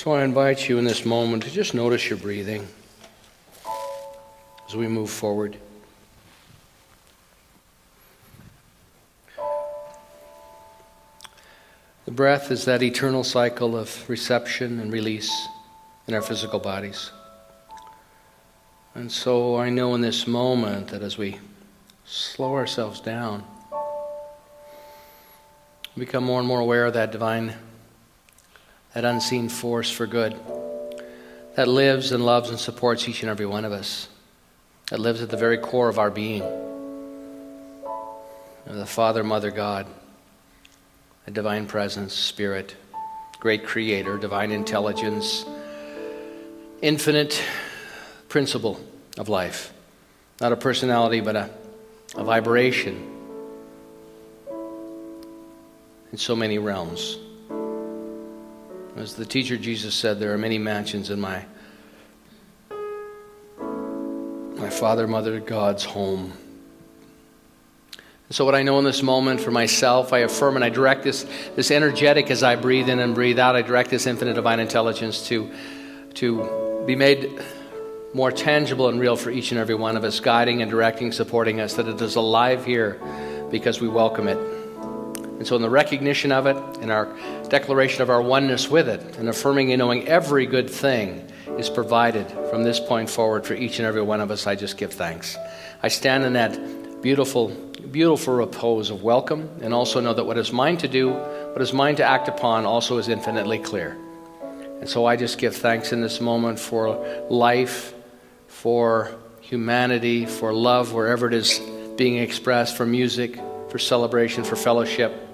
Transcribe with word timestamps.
So 0.00 0.12
I 0.12 0.24
invite 0.24 0.66
you 0.66 0.78
in 0.78 0.86
this 0.86 1.04
moment 1.04 1.42
to 1.42 1.50
just 1.50 1.74
notice 1.74 2.08
your 2.08 2.18
breathing 2.18 2.66
as 4.66 4.74
we 4.74 4.88
move 4.88 5.10
forward. 5.10 5.58
The 12.06 12.10
breath 12.10 12.50
is 12.50 12.64
that 12.64 12.82
eternal 12.82 13.22
cycle 13.22 13.76
of 13.76 14.08
reception 14.08 14.80
and 14.80 14.90
release 14.90 15.30
in 16.06 16.14
our 16.14 16.22
physical 16.22 16.60
bodies. 16.60 17.10
And 18.94 19.12
so 19.12 19.58
I 19.58 19.68
know 19.68 19.94
in 19.94 20.00
this 20.00 20.26
moment 20.26 20.88
that 20.88 21.02
as 21.02 21.18
we 21.18 21.40
slow 22.06 22.54
ourselves 22.54 23.02
down, 23.02 23.44
become 25.94 26.24
more 26.24 26.38
and 26.38 26.48
more 26.48 26.60
aware 26.60 26.86
of 26.86 26.94
that 26.94 27.12
divine, 27.12 27.54
that 28.94 29.04
unseen 29.04 29.48
force 29.48 29.90
for 29.90 30.06
good 30.06 30.38
that 31.56 31.66
lives 31.66 32.12
and 32.12 32.24
loves 32.24 32.48
and 32.48 32.58
supports 32.58 33.08
each 33.08 33.22
and 33.22 33.30
every 33.30 33.44
one 33.44 33.64
of 33.64 33.72
us, 33.72 34.08
that 34.88 35.00
lives 35.00 35.20
at 35.20 35.28
the 35.28 35.36
very 35.36 35.58
core 35.58 35.88
of 35.88 35.98
our 35.98 36.10
being. 36.10 36.42
The 38.66 38.86
Father, 38.86 39.24
Mother, 39.24 39.50
God, 39.50 39.86
a 41.26 41.30
divine 41.30 41.66
presence, 41.66 42.14
Spirit, 42.14 42.76
great 43.40 43.66
creator, 43.66 44.16
divine 44.16 44.52
intelligence, 44.52 45.44
infinite 46.80 47.42
principle 48.28 48.80
of 49.18 49.28
life. 49.28 49.72
Not 50.40 50.52
a 50.52 50.56
personality, 50.56 51.20
but 51.20 51.34
a 51.34 51.50
a 52.16 52.24
vibration 52.24 53.08
in 56.10 56.18
so 56.18 56.34
many 56.34 56.58
realms. 56.58 57.18
As 59.00 59.14
the 59.14 59.24
teacher 59.24 59.56
Jesus 59.56 59.94
said, 59.94 60.20
there 60.20 60.34
are 60.34 60.38
many 60.38 60.58
mansions 60.58 61.08
in 61.08 61.20
my 61.20 61.46
my 64.56 64.68
father, 64.68 65.06
mother, 65.06 65.40
God's 65.40 65.86
home. 65.86 66.34
And 67.94 68.02
so, 68.28 68.44
what 68.44 68.54
I 68.54 68.62
know 68.62 68.78
in 68.78 68.84
this 68.84 69.02
moment 69.02 69.40
for 69.40 69.50
myself, 69.50 70.12
I 70.12 70.18
affirm 70.18 70.56
and 70.56 70.62
I 70.62 70.68
direct 70.68 71.02
this, 71.02 71.24
this 71.56 71.70
energetic 71.70 72.30
as 72.30 72.42
I 72.42 72.56
breathe 72.56 72.90
in 72.90 72.98
and 72.98 73.14
breathe 73.14 73.38
out, 73.38 73.56
I 73.56 73.62
direct 73.62 73.88
this 73.88 74.06
infinite 74.06 74.34
divine 74.34 74.60
intelligence 74.60 75.26
to, 75.28 75.50
to 76.16 76.84
be 76.86 76.94
made 76.94 77.40
more 78.12 78.30
tangible 78.30 78.90
and 78.90 79.00
real 79.00 79.16
for 79.16 79.30
each 79.30 79.50
and 79.50 79.58
every 79.58 79.76
one 79.76 79.96
of 79.96 80.04
us, 80.04 80.20
guiding 80.20 80.60
and 80.60 80.70
directing, 80.70 81.10
supporting 81.10 81.58
us, 81.58 81.72
that 81.74 81.88
it 81.88 81.98
is 82.02 82.16
alive 82.16 82.66
here 82.66 83.00
because 83.50 83.80
we 83.80 83.88
welcome 83.88 84.28
it. 84.28 84.59
And 85.40 85.48
so, 85.48 85.56
in 85.56 85.62
the 85.62 85.70
recognition 85.70 86.32
of 86.32 86.44
it, 86.44 86.56
in 86.82 86.90
our 86.90 87.08
declaration 87.48 88.02
of 88.02 88.10
our 88.10 88.20
oneness 88.20 88.68
with 88.68 88.90
it, 88.90 89.16
and 89.16 89.26
affirming 89.26 89.72
and 89.72 89.78
knowing 89.78 90.06
every 90.06 90.44
good 90.44 90.68
thing 90.68 91.26
is 91.58 91.70
provided 91.70 92.30
from 92.50 92.62
this 92.62 92.78
point 92.78 93.08
forward 93.08 93.46
for 93.46 93.54
each 93.54 93.78
and 93.78 93.86
every 93.86 94.02
one 94.02 94.20
of 94.20 94.30
us, 94.30 94.46
I 94.46 94.54
just 94.54 94.76
give 94.76 94.92
thanks. 94.92 95.38
I 95.82 95.88
stand 95.88 96.24
in 96.24 96.34
that 96.34 97.00
beautiful, 97.00 97.48
beautiful 97.90 98.34
repose 98.34 98.90
of 98.90 99.02
welcome, 99.02 99.48
and 99.62 99.72
also 99.72 99.98
know 99.98 100.12
that 100.12 100.24
what 100.24 100.36
is 100.36 100.52
mine 100.52 100.76
to 100.76 100.88
do, 100.88 101.08
what 101.08 101.62
is 101.62 101.72
mine 101.72 101.96
to 101.96 102.04
act 102.04 102.28
upon, 102.28 102.66
also 102.66 102.98
is 102.98 103.08
infinitely 103.08 103.60
clear. 103.60 103.96
And 104.80 104.86
so 104.86 105.06
I 105.06 105.16
just 105.16 105.38
give 105.38 105.56
thanks 105.56 105.90
in 105.94 106.02
this 106.02 106.20
moment 106.20 106.58
for 106.58 107.24
life 107.30 107.94
for 108.46 109.10
humanity, 109.40 110.26
for 110.26 110.52
love, 110.52 110.92
wherever 110.92 111.26
it 111.26 111.32
is 111.32 111.58
being 111.96 112.18
expressed, 112.18 112.76
for 112.76 112.84
music, 112.84 113.40
for 113.70 113.78
celebration, 113.78 114.44
for 114.44 114.54
fellowship, 114.54 115.28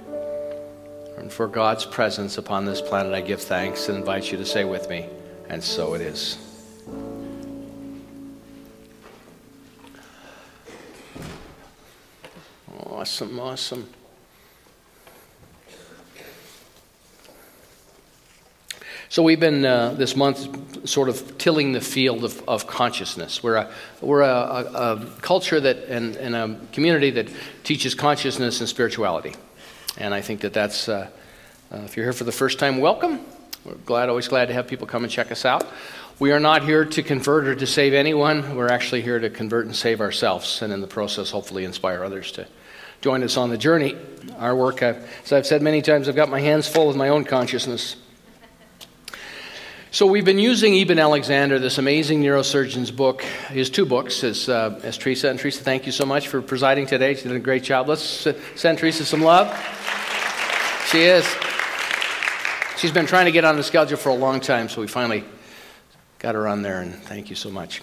and 1.26 1.32
for 1.32 1.48
God's 1.48 1.84
presence 1.84 2.38
upon 2.38 2.66
this 2.66 2.80
planet. 2.80 3.12
I 3.12 3.20
give 3.20 3.42
thanks 3.42 3.88
and 3.88 3.98
invite 3.98 4.30
you 4.30 4.38
to 4.38 4.46
say 4.46 4.62
with 4.62 4.88
me, 4.88 5.08
and 5.48 5.60
so 5.60 5.94
it 5.94 6.00
is. 6.00 6.38
Awesome, 12.78 13.40
awesome. 13.40 13.88
So 19.08 19.24
we've 19.24 19.40
been 19.40 19.64
uh, 19.64 19.94
this 19.94 20.14
month 20.14 20.88
sort 20.88 21.08
of 21.08 21.38
tilling 21.38 21.72
the 21.72 21.80
field 21.80 22.22
of, 22.22 22.40
of 22.48 22.68
consciousness. 22.68 23.42
We're 23.42 23.56
a, 23.56 23.72
we're 24.00 24.20
a, 24.20 24.28
a, 24.28 24.94
a 24.94 25.06
culture 25.22 25.58
that 25.58 25.88
and, 25.88 26.14
and, 26.14 26.36
a 26.36 26.60
community 26.70 27.10
that 27.10 27.28
teaches 27.64 27.96
consciousness 27.96 28.60
and 28.60 28.68
spirituality. 28.68 29.34
And 29.98 30.12
I 30.12 30.20
think 30.20 30.40
that 30.40 30.52
that's, 30.52 30.88
uh, 30.88 31.08
uh, 31.72 31.76
if 31.78 31.96
you're 31.96 32.04
here 32.04 32.12
for 32.12 32.24
the 32.24 32.32
first 32.32 32.58
time, 32.58 32.78
welcome. 32.78 33.20
We're 33.64 33.74
glad, 33.74 34.08
always 34.08 34.28
glad 34.28 34.48
to 34.48 34.54
have 34.54 34.68
people 34.68 34.86
come 34.86 35.04
and 35.04 35.12
check 35.12 35.32
us 35.32 35.44
out. 35.44 35.66
We 36.18 36.32
are 36.32 36.40
not 36.40 36.64
here 36.64 36.84
to 36.84 37.02
convert 37.02 37.46
or 37.46 37.54
to 37.54 37.66
save 37.66 37.92
anyone. 37.92 38.56
We're 38.56 38.68
actually 38.68 39.02
here 39.02 39.18
to 39.18 39.28
convert 39.28 39.66
and 39.66 39.74
save 39.74 40.00
ourselves, 40.00 40.62
and 40.62 40.72
in 40.72 40.80
the 40.80 40.86
process, 40.86 41.30
hopefully, 41.30 41.64
inspire 41.64 42.04
others 42.04 42.32
to 42.32 42.46
join 43.00 43.22
us 43.22 43.36
on 43.36 43.50
the 43.50 43.58
journey. 43.58 43.96
Our 44.38 44.54
work, 44.54 44.82
uh, 44.82 44.94
as 45.24 45.32
I've 45.32 45.46
said 45.46 45.62
many 45.62 45.82
times, 45.82 46.08
I've 46.08 46.16
got 46.16 46.30
my 46.30 46.40
hands 46.40 46.68
full 46.68 46.86
with 46.86 46.96
my 46.96 47.08
own 47.08 47.24
consciousness. 47.24 47.96
So 49.90 50.06
we've 50.06 50.24
been 50.24 50.38
using 50.38 50.74
Eben 50.74 50.98
Alexander, 50.98 51.58
this 51.58 51.78
amazing 51.78 52.22
neurosurgeon's 52.22 52.90
book, 52.90 53.22
his 53.48 53.70
two 53.70 53.86
books, 53.86 54.24
as, 54.24 54.48
uh, 54.48 54.78
as 54.82 54.98
Teresa. 54.98 55.30
And 55.30 55.38
Teresa, 55.38 55.64
thank 55.64 55.86
you 55.86 55.92
so 55.92 56.04
much 56.04 56.28
for 56.28 56.42
presiding 56.42 56.86
today. 56.86 57.14
She 57.14 57.22
did 57.22 57.32
a 57.32 57.38
great 57.38 57.62
job. 57.62 57.88
Let's 57.88 58.26
send 58.56 58.78
Teresa 58.78 59.04
some 59.04 59.22
love. 59.22 59.48
She 60.96 61.02
is. 61.02 61.36
She's 62.78 62.90
been 62.90 63.04
trying 63.04 63.26
to 63.26 63.30
get 63.30 63.44
on 63.44 63.56
the 63.56 63.62
schedule 63.62 63.98
for 63.98 64.08
a 64.08 64.14
long 64.14 64.40
time, 64.40 64.70
so 64.70 64.80
we 64.80 64.86
finally 64.86 65.24
got 66.18 66.34
her 66.34 66.48
on 66.48 66.62
there, 66.62 66.80
and 66.80 66.94
thank 66.94 67.28
you 67.28 67.36
so 67.36 67.50
much. 67.50 67.82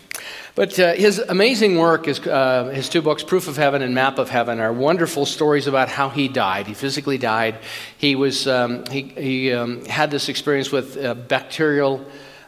But 0.56 0.80
uh, 0.80 0.94
his 0.94 1.20
amazing 1.20 1.78
work 1.78 2.08
is 2.08 2.20
uh, 2.22 2.72
his 2.74 2.90
two 2.90 3.04
books, 3.04 3.22
Proof 3.22 3.48
of 3.48 3.56
Heaven 3.56 3.84
and 3.84 3.94
Map 3.94 4.18
of 4.18 4.30
Heaven, 4.30 4.60
are 4.60 4.74
wonderful 4.74 5.28
stories 5.28 5.68
about 5.68 5.90
how 5.90 6.10
he 6.10 6.28
died. 6.28 6.66
He 6.66 6.74
physically 6.74 7.20
died. 7.20 7.60
He 8.00 8.16
was 8.16 8.48
um, 8.48 8.84
he, 8.88 9.04
he 9.04 9.54
um, 9.54 9.86
had 9.86 10.10
this 10.10 10.28
experience 10.28 10.72
with 10.72 10.98
uh, 10.98 11.14
bacterial 11.14 12.04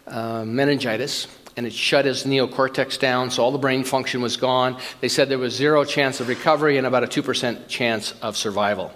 uh, 0.08 0.46
meningitis. 0.46 1.28
And 1.58 1.68
it 1.68 1.74
shut 1.74 2.06
his 2.06 2.24
neocortex 2.24 3.00
down, 3.00 3.30
so 3.30 3.44
all 3.44 3.52
the 3.52 3.60
brain 3.60 3.84
function 3.84 4.20
was 4.20 4.36
gone. 4.36 4.82
They 5.00 5.10
said 5.10 5.30
there 5.30 5.38
was 5.38 5.56
zero 5.56 5.86
chance 5.86 6.20
of 6.20 6.28
recovery 6.28 6.78
and 6.78 6.88
about 6.88 7.04
a 7.04 7.08
2% 7.08 7.68
chance 7.68 8.14
of 8.24 8.36
survival. 8.36 8.92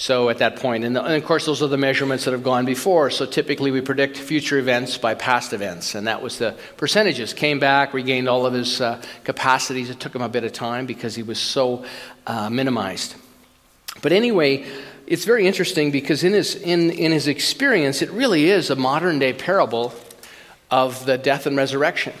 So 0.00 0.30
at 0.30 0.38
that 0.38 0.56
point, 0.56 0.82
and, 0.84 0.96
the, 0.96 1.04
and, 1.04 1.14
of 1.14 1.26
course, 1.26 1.44
those 1.44 1.60
are 1.60 1.66
the 1.66 1.76
measurements 1.76 2.24
that 2.24 2.30
have 2.30 2.42
gone 2.42 2.64
before. 2.64 3.10
So 3.10 3.26
typically, 3.26 3.70
we 3.70 3.82
predict 3.82 4.16
future 4.16 4.58
events 4.58 4.96
by 4.96 5.12
past 5.12 5.52
events, 5.52 5.94
and 5.94 6.06
that 6.06 6.22
was 6.22 6.38
the 6.38 6.56
percentages. 6.78 7.34
Came 7.34 7.58
back, 7.58 7.92
regained 7.92 8.26
all 8.26 8.46
of 8.46 8.54
his 8.54 8.80
uh, 8.80 9.02
capacities. 9.24 9.90
It 9.90 10.00
took 10.00 10.14
him 10.14 10.22
a 10.22 10.28
bit 10.30 10.42
of 10.42 10.54
time 10.54 10.86
because 10.86 11.16
he 11.16 11.22
was 11.22 11.38
so 11.38 11.84
uh, 12.26 12.48
minimized. 12.48 13.14
But 14.00 14.12
anyway, 14.12 14.64
it's 15.06 15.26
very 15.26 15.46
interesting 15.46 15.90
because 15.90 16.24
in 16.24 16.32
his 16.32 16.54
in, 16.54 16.88
in 16.92 17.12
his 17.12 17.28
experience, 17.28 18.00
it 18.00 18.10
really 18.10 18.48
is 18.48 18.70
a 18.70 18.76
modern 18.76 19.18
day 19.18 19.34
parable 19.34 19.92
of 20.70 21.04
the 21.04 21.18
death 21.18 21.44
and 21.44 21.58
resurrection. 21.58 22.14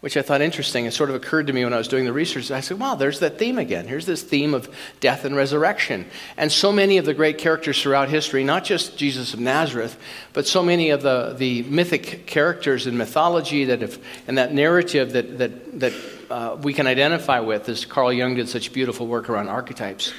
Which 0.00 0.16
I 0.16 0.22
thought 0.22 0.40
interesting. 0.40 0.86
It 0.86 0.92
sort 0.92 1.10
of 1.10 1.16
occurred 1.16 1.48
to 1.48 1.52
me 1.52 1.64
when 1.64 1.72
I 1.72 1.78
was 1.78 1.88
doing 1.88 2.04
the 2.04 2.12
research. 2.12 2.52
I 2.52 2.60
said, 2.60 2.78
wow, 2.78 2.94
there's 2.94 3.18
that 3.18 3.36
theme 3.36 3.58
again. 3.58 3.88
Here's 3.88 4.06
this 4.06 4.22
theme 4.22 4.54
of 4.54 4.68
death 5.00 5.24
and 5.24 5.34
resurrection. 5.34 6.06
And 6.36 6.52
so 6.52 6.70
many 6.70 6.98
of 6.98 7.04
the 7.04 7.14
great 7.14 7.38
characters 7.38 7.82
throughout 7.82 8.08
history, 8.08 8.44
not 8.44 8.64
just 8.64 8.96
Jesus 8.96 9.34
of 9.34 9.40
Nazareth, 9.40 9.98
but 10.32 10.46
so 10.46 10.62
many 10.62 10.90
of 10.90 11.02
the, 11.02 11.34
the 11.36 11.64
mythic 11.64 12.26
characters 12.26 12.86
in 12.86 12.96
mythology 12.96 13.64
that 13.64 13.80
have, 13.82 13.98
and 14.28 14.38
that 14.38 14.54
narrative 14.54 15.12
that, 15.14 15.38
that, 15.38 15.80
that 15.80 15.92
uh, 16.30 16.56
we 16.62 16.72
can 16.72 16.86
identify 16.86 17.40
with, 17.40 17.68
as 17.68 17.84
Carl 17.84 18.12
Jung 18.12 18.36
did 18.36 18.48
such 18.48 18.72
beautiful 18.72 19.08
work 19.08 19.28
around 19.28 19.48
archetypes. 19.48 20.12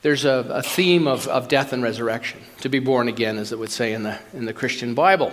There's 0.00 0.24
a, 0.24 0.46
a 0.48 0.62
theme 0.62 1.06
of, 1.06 1.28
of 1.28 1.48
death 1.48 1.74
and 1.74 1.82
resurrection, 1.82 2.40
to 2.62 2.70
be 2.70 2.78
born 2.78 3.08
again, 3.08 3.36
as 3.36 3.52
it 3.52 3.58
would 3.58 3.70
say 3.70 3.92
in 3.92 4.02
the, 4.02 4.18
in 4.32 4.46
the 4.46 4.54
Christian 4.54 4.94
Bible. 4.94 5.30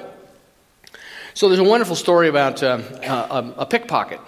So 1.37 1.49
there's 1.49 1.59
a 1.59 1.63
wonderful 1.63 1.95
story 1.95 2.29
about 2.29 2.63
uh, 2.63 2.81
uh, 3.03 3.43
a, 3.57 3.61
a, 3.61 3.65
pickpocket. 3.67 4.19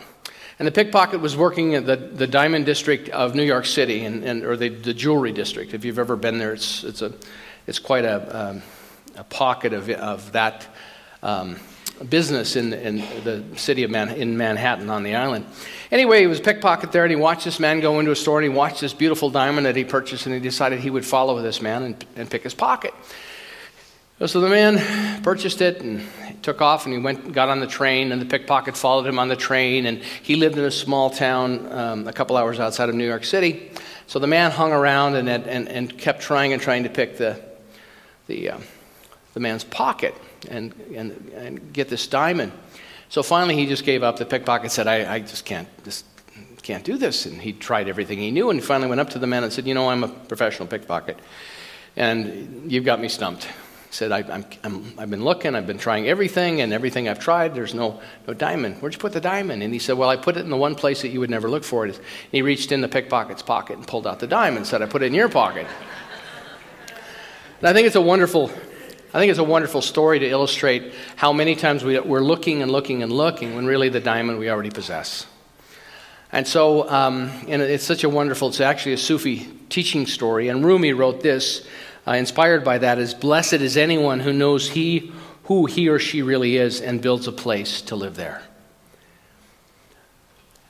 And 0.59 0.67
the 0.67 0.71
pickpocket 0.71 1.19
was 1.21 1.35
working 1.35 1.73
at 1.73 1.87
the, 1.87 1.95
the 1.95 2.27
diamond 2.27 2.67
district 2.67 3.09
of 3.09 3.33
New 3.33 3.41
York 3.41 3.65
City, 3.65 4.05
and, 4.05 4.23
and 4.23 4.45
or 4.45 4.55
the, 4.55 4.69
the 4.69 4.93
jewelry 4.93 5.31
district. 5.31 5.73
If 5.73 5.83
you've 5.83 5.97
ever 5.97 6.15
been 6.15 6.37
there, 6.37 6.53
it's, 6.53 6.83
it's, 6.83 7.01
a, 7.01 7.11
it's 7.65 7.79
quite 7.79 8.05
a, 8.05 8.49
um, 8.49 8.61
a 9.15 9.23
pocket 9.23 9.73
of, 9.73 9.89
of 9.89 10.33
that 10.33 10.67
um, 11.23 11.55
business 12.07 12.55
in, 12.55 12.73
in 12.73 12.97
the 13.23 13.43
city 13.55 13.81
of 13.81 13.89
Man, 13.89 14.09
in 14.09 14.37
Manhattan 14.37 14.91
on 14.91 15.01
the 15.01 15.15
island. 15.15 15.47
Anyway, 15.89 16.21
he 16.21 16.27
was 16.27 16.39
pickpocket 16.39 16.91
there, 16.91 17.05
and 17.05 17.11
he 17.11 17.17
watched 17.17 17.43
this 17.43 17.59
man 17.59 17.79
go 17.79 17.99
into 17.99 18.11
a 18.11 18.15
store, 18.15 18.37
and 18.37 18.43
he 18.43 18.55
watched 18.55 18.81
this 18.81 18.93
beautiful 18.93 19.31
diamond 19.31 19.65
that 19.65 19.75
he 19.75 19.83
purchased, 19.83 20.27
and 20.27 20.35
he 20.35 20.41
decided 20.41 20.79
he 20.79 20.91
would 20.91 21.07
follow 21.07 21.41
this 21.41 21.59
man 21.59 21.81
and, 21.81 22.05
and 22.15 22.29
pick 22.29 22.43
his 22.43 22.53
pocket. 22.53 22.93
So 24.25 24.41
the 24.41 24.49
man 24.49 25.23
purchased 25.23 25.61
it 25.61 25.81
and 25.81 26.05
took 26.41 26.61
off 26.61 26.85
and 26.85 26.93
he 26.93 26.99
went, 26.99 27.31
got 27.33 27.49
on 27.49 27.59
the 27.59 27.67
train, 27.67 28.11
and 28.11 28.21
the 28.21 28.25
pickpocket 28.25 28.77
followed 28.77 29.05
him 29.05 29.19
on 29.19 29.27
the 29.27 29.35
train. 29.35 29.85
And 29.85 29.99
he 30.23 30.35
lived 30.35 30.57
in 30.57 30.63
a 30.63 30.71
small 30.71 31.09
town 31.09 31.71
um, 31.71 32.07
a 32.07 32.13
couple 32.13 32.37
hours 32.37 32.59
outside 32.59 32.89
of 32.89 32.95
New 32.95 33.07
York 33.07 33.23
City. 33.23 33.71
So 34.07 34.19
the 34.19 34.27
man 34.27 34.51
hung 34.51 34.71
around 34.71 35.15
and, 35.15 35.29
and, 35.29 35.67
and 35.67 35.97
kept 35.97 36.21
trying 36.21 36.53
and 36.53 36.61
trying 36.61 36.83
to 36.83 36.89
pick 36.89 37.17
the, 37.17 37.39
the, 38.27 38.51
uh, 38.51 38.57
the 39.33 39.39
man's 39.39 39.63
pocket 39.63 40.15
and, 40.49 40.73
and, 40.95 41.31
and 41.35 41.73
get 41.73 41.89
this 41.89 42.07
diamond. 42.07 42.51
So 43.09 43.23
finally 43.23 43.55
he 43.55 43.65
just 43.65 43.85
gave 43.85 44.03
up. 44.03 44.17
The 44.17 44.25
pickpocket 44.25 44.71
said, 44.71 44.87
I, 44.87 45.15
I 45.15 45.19
just 45.19 45.45
can't, 45.45 45.67
just 45.83 46.05
can't 46.63 46.83
do 46.83 46.97
this. 46.97 47.25
And 47.25 47.41
he 47.41 47.53
tried 47.53 47.87
everything 47.87 48.19
he 48.19 48.31
knew 48.31 48.49
and 48.49 48.63
finally 48.63 48.89
went 48.89 49.01
up 49.01 49.09
to 49.11 49.19
the 49.19 49.27
man 49.27 49.43
and 49.43 49.51
said, 49.51 49.67
You 49.67 49.73
know, 49.73 49.89
I'm 49.89 50.03
a 50.03 50.07
professional 50.07 50.67
pickpocket. 50.67 51.19
And 51.95 52.71
you've 52.71 52.85
got 52.85 53.01
me 53.01 53.09
stumped. 53.09 53.47
He 53.89 53.95
said, 53.95 54.11
I, 54.11 54.21
have 54.21 55.09
been 55.09 55.23
looking, 55.23 55.55
I've 55.55 55.65
been 55.65 55.79
trying 55.79 56.07
everything, 56.07 56.61
and 56.61 56.71
everything 56.71 57.09
I've 57.09 57.17
tried, 57.17 57.55
there's 57.55 57.73
no, 57.73 57.99
no 58.27 58.35
diamond. 58.35 58.75
Where'd 58.83 58.93
you 58.93 58.99
put 58.99 59.13
the 59.13 59.19
diamond? 59.19 59.63
And 59.63 59.73
he 59.73 59.79
said, 59.79 59.97
Well, 59.97 60.09
I 60.09 60.15
put 60.15 60.37
it 60.37 60.41
in 60.41 60.51
the 60.51 60.57
one 60.57 60.75
place 60.75 61.01
that 61.01 61.07
you 61.07 61.19
would 61.19 61.31
never 61.31 61.49
look 61.49 61.63
for 61.63 61.87
it. 61.87 61.95
And 61.95 62.05
he 62.31 62.43
reached 62.43 62.71
in 62.71 62.81
the 62.81 62.87
pickpocket's 62.87 63.41
pocket 63.41 63.77
and 63.77 63.87
pulled 63.87 64.05
out 64.05 64.19
the 64.19 64.27
diamond 64.27 64.67
said, 64.67 64.83
I 64.83 64.85
put 64.85 65.01
it 65.01 65.07
in 65.07 65.15
your 65.15 65.27
pocket. 65.27 65.65
and 67.59 67.67
I 67.67 67.73
think 67.73 67.87
it's 67.87 67.95
a 67.95 68.01
wonderful. 68.01 68.51
I 69.11 69.17
think 69.17 69.31
it's 69.31 69.39
a 69.39 69.43
wonderful 69.43 69.81
story 69.81 70.19
to 70.19 70.29
illustrate 70.29 70.93
how 71.15 71.33
many 71.33 71.55
times 71.55 71.83
we, 71.83 71.99
we're 71.99 72.19
looking 72.19 72.61
and 72.61 72.71
looking 72.71 73.01
and 73.01 73.11
looking 73.11 73.55
when 73.55 73.65
really 73.65 73.89
the 73.89 73.99
diamond 73.99 74.37
we 74.37 74.51
already 74.51 74.69
possess. 74.69 75.25
And 76.31 76.47
so, 76.47 76.87
um, 76.87 77.31
and 77.47 77.59
it's 77.63 77.83
such 77.83 78.03
a 78.03 78.09
wonderful, 78.09 78.49
it's 78.49 78.61
actually 78.61 78.93
a 78.93 78.97
Sufi 78.97 79.47
teaching 79.69 80.05
story. 80.05 80.49
And 80.49 80.63
Rumi 80.63 80.93
wrote 80.93 81.21
this 81.21 81.65
uh, 82.09 82.13
inspired 82.13 82.63
by 82.63 82.79
that 82.79 82.97
is 82.97 83.13
blessed 83.13 83.53
is 83.53 83.77
anyone 83.77 84.19
who 84.19 84.33
knows 84.33 84.69
he 84.71 85.11
who 85.43 85.65
he 85.65 85.89
or 85.89 85.99
she 85.99 86.21
really 86.21 86.57
is 86.57 86.81
and 86.81 87.01
builds 87.01 87.27
a 87.27 87.31
place 87.31 87.81
to 87.81 87.95
live 87.95 88.15
there. 88.15 88.41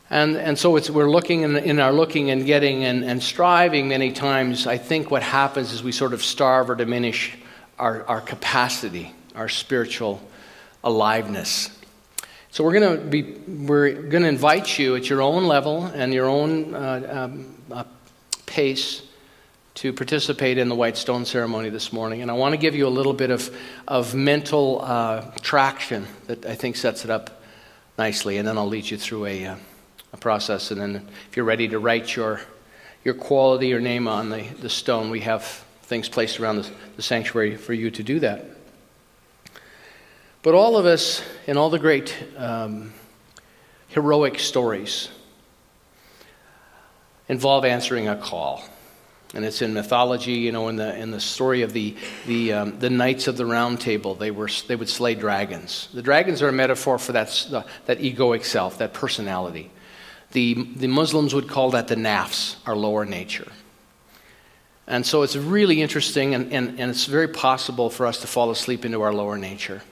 And, 0.10 0.38
and 0.38 0.58
so 0.58 0.72
we're 0.72 1.10
looking 1.10 1.42
in, 1.42 1.56
in, 1.58 1.80
our 1.80 1.92
looking 1.92 2.32
and 2.32 2.46
getting 2.46 2.86
and, 2.86 3.04
and 3.04 3.22
striving 3.22 3.90
many 3.90 4.12
times. 4.12 4.66
I 4.66 4.78
think 4.78 5.12
what 5.12 5.22
happens 5.22 5.72
is 5.74 5.84
we 5.84 5.92
sort 5.92 6.14
of 6.14 6.24
starve 6.24 6.70
or 6.70 6.76
diminish 6.76 7.38
our, 7.78 8.04
our 8.06 8.22
capacity, 8.22 9.14
our 9.36 9.50
spiritual 9.50 10.22
aliveness. 10.84 11.70
So 12.50 12.64
we're 12.64 12.80
going 12.80 12.98
to 13.00 13.06
be 13.06 13.22
we're 13.66 13.92
going 13.92 14.24
to 14.24 14.30
invite 14.30 14.80
you 14.80 14.96
at 14.96 15.10
your 15.10 15.22
own 15.22 15.44
level 15.44 15.86
and 15.86 16.14
your 16.14 16.28
own 16.28 16.74
uh, 16.74 17.30
um, 17.30 17.56
uh, 17.70 17.84
pace 18.46 19.04
to 19.80 19.94
participate 19.94 20.58
in 20.58 20.68
the 20.68 20.76
white 20.76 20.98
stone 20.98 21.24
ceremony 21.24 21.70
this 21.70 21.94
morning. 21.94 22.22
And 22.22 22.30
I 22.30 22.34
want 22.34 22.52
to 22.52 22.58
give 22.58 22.76
you 22.76 22.86
a 22.86 22.90
little 22.90 23.14
bit 23.14 23.32
of, 23.32 23.50
of 23.88 24.14
mental 24.14 24.82
uh, 24.82 25.22
traction 25.40 26.06
that 26.28 26.46
I 26.46 26.56
think 26.56 26.76
sets 26.76 27.06
it 27.06 27.10
up 27.10 27.42
nicely. 27.98 28.36
And 28.36 28.46
then 28.46 28.58
I'll 28.58 28.68
lead 28.68 28.90
you 28.90 28.98
through 28.98 29.28
a, 29.28 29.46
uh, 29.46 29.56
a 30.12 30.18
process. 30.18 30.72
And 30.72 30.82
then 30.82 31.08
if 31.30 31.38
you're 31.38 31.46
ready 31.46 31.70
to 31.70 31.80
write 31.80 32.14
your, 32.14 32.42
your 33.06 33.14
quality 33.14 33.68
your 33.68 33.80
name 33.80 34.10
on 34.10 34.30
the, 34.30 34.44
the 34.60 34.68
stone, 34.68 35.12
we 35.12 35.22
have 35.22 35.46
things 35.84 36.10
placed 36.10 36.42
around 36.42 36.58
the, 36.58 36.70
the 36.98 37.02
sanctuary 37.02 37.56
for 37.56 37.72
you 37.72 37.90
to 37.90 38.04
do 38.04 38.20
that. 38.20 38.48
But 40.42 40.56
all 40.56 40.76
of 40.76 40.86
us, 40.86 41.24
in 41.48 41.56
all 41.56 41.70
the 41.70 41.80
great 41.80 42.14
um, 42.36 42.92
heroic 43.88 44.40
stories, 44.40 45.08
involve 47.30 47.64
answering 47.64 48.10
a 48.10 48.18
call 48.18 48.62
and 49.34 49.46
it's 49.46 49.62
in 49.62 49.74
mythology, 49.74 50.34
you 50.34 50.52
know, 50.52 50.70
in 50.70 50.76
the, 50.76 50.96
in 50.98 51.12
the 51.12 51.20
story 51.20 51.62
of 51.62 51.72
the, 51.72 51.96
the, 52.26 52.54
um, 52.54 52.80
the 52.80 52.90
knights 52.90 53.28
of 53.28 53.38
the 53.38 53.46
round 53.46 53.80
table, 53.80 54.16
they, 54.16 54.32
were, 54.32 54.50
they 54.68 54.76
would 54.76 54.90
slay 54.90 55.14
dragons. 55.14 55.88
The 55.94 56.02
dragons 56.02 56.42
are 56.42 56.50
a 56.50 56.54
metaphor 56.54 56.98
for 56.98 57.12
that, 57.12 57.28
that 57.86 58.00
egoic 58.00 58.44
self, 58.44 58.80
that 58.80 58.94
personality. 58.94 59.70
The, 60.32 60.56
the 60.76 60.88
Muslims 60.88 61.34
would 61.36 61.48
call 61.48 61.72
that 61.72 61.88
the 61.88 61.96
nafs, 61.96 62.56
our 62.66 62.76
lower 62.76 63.06
nature. 63.06 63.52
And 64.88 65.06
so 65.06 65.22
it's 65.22 65.36
really 65.36 65.82
interesting, 65.84 66.34
and, 66.34 66.52
and, 66.52 66.80
and 66.80 66.90
it's 66.90 67.06
very 67.06 67.28
possible 67.28 67.92
for 67.92 68.08
us 68.08 68.22
to 68.22 68.28
fall 68.28 68.50
asleep 68.50 68.86
into 68.86 69.02
our 69.04 69.14
lower 69.14 69.38
nature. 69.38 69.84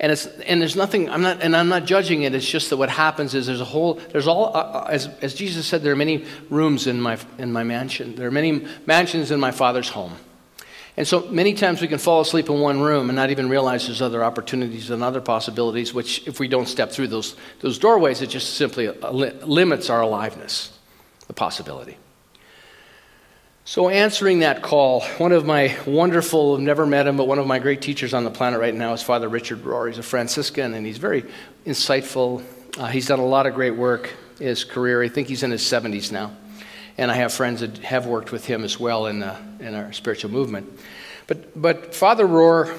And, 0.00 0.10
it's, 0.10 0.26
and 0.26 0.60
there's 0.60 0.76
nothing, 0.76 1.08
I'm 1.08 1.22
not, 1.22 1.40
and 1.40 1.56
I'm 1.56 1.68
not 1.68 1.84
judging 1.84 2.22
it, 2.22 2.34
it's 2.34 2.48
just 2.48 2.70
that 2.70 2.76
what 2.76 2.90
happens 2.90 3.34
is 3.34 3.46
there's 3.46 3.60
a 3.60 3.64
whole, 3.64 3.94
there's 3.94 4.26
all, 4.26 4.46
uh, 4.46 4.60
uh, 4.60 4.86
as, 4.90 5.06
as 5.22 5.34
Jesus 5.34 5.66
said, 5.66 5.82
there 5.82 5.92
are 5.92 5.96
many 5.96 6.24
rooms 6.50 6.86
in 6.86 7.00
my, 7.00 7.18
in 7.38 7.52
my 7.52 7.62
mansion. 7.62 8.16
There 8.16 8.26
are 8.26 8.32
many 8.32 8.66
mansions 8.86 9.30
in 9.30 9.38
my 9.38 9.52
Father's 9.52 9.88
home. 9.88 10.16
And 10.96 11.06
so 11.06 11.28
many 11.28 11.54
times 11.54 11.80
we 11.80 11.88
can 11.88 11.98
fall 11.98 12.20
asleep 12.20 12.48
in 12.48 12.60
one 12.60 12.80
room 12.80 13.08
and 13.08 13.16
not 13.16 13.30
even 13.30 13.48
realize 13.48 13.86
there's 13.86 14.02
other 14.02 14.24
opportunities 14.24 14.90
and 14.90 15.02
other 15.02 15.20
possibilities, 15.20 15.92
which 15.92 16.26
if 16.26 16.38
we 16.38 16.46
don't 16.46 16.66
step 16.66 16.92
through 16.92 17.08
those, 17.08 17.36
those 17.60 17.78
doorways, 17.78 18.22
it 18.22 18.28
just 18.28 18.54
simply 18.54 18.88
uh, 18.88 19.10
limits 19.10 19.90
our 19.90 20.02
aliveness, 20.02 20.76
the 21.26 21.32
possibility. 21.32 21.96
So, 23.66 23.88
answering 23.88 24.40
that 24.40 24.60
call, 24.60 25.00
one 25.16 25.32
of 25.32 25.46
my 25.46 25.74
wonderful, 25.86 26.58
never 26.58 26.84
met 26.84 27.06
him, 27.06 27.16
but 27.16 27.26
one 27.26 27.38
of 27.38 27.46
my 27.46 27.58
great 27.58 27.80
teachers 27.80 28.12
on 28.12 28.22
the 28.22 28.30
planet 28.30 28.60
right 28.60 28.74
now 28.74 28.92
is 28.92 29.02
Father 29.02 29.26
Richard 29.26 29.64
Rohr. 29.64 29.88
He's 29.88 29.96
a 29.96 30.02
Franciscan 30.02 30.74
and 30.74 30.84
he's 30.84 30.98
very 30.98 31.24
insightful. 31.64 32.44
Uh, 32.76 32.88
he's 32.88 33.06
done 33.06 33.20
a 33.20 33.24
lot 33.24 33.46
of 33.46 33.54
great 33.54 33.74
work 33.74 34.10
in 34.38 34.48
his 34.48 34.64
career. 34.64 35.02
I 35.02 35.08
think 35.08 35.28
he's 35.28 35.42
in 35.42 35.50
his 35.50 35.62
70s 35.62 36.12
now. 36.12 36.36
And 36.98 37.10
I 37.10 37.14
have 37.14 37.32
friends 37.32 37.60
that 37.60 37.78
have 37.78 38.04
worked 38.04 38.32
with 38.32 38.44
him 38.44 38.64
as 38.64 38.78
well 38.78 39.06
in, 39.06 39.22
uh, 39.22 39.40
in 39.60 39.74
our 39.74 39.94
spiritual 39.94 40.30
movement. 40.30 40.70
But, 41.26 41.58
but 41.60 41.94
Father 41.94 42.26
Rohr 42.26 42.78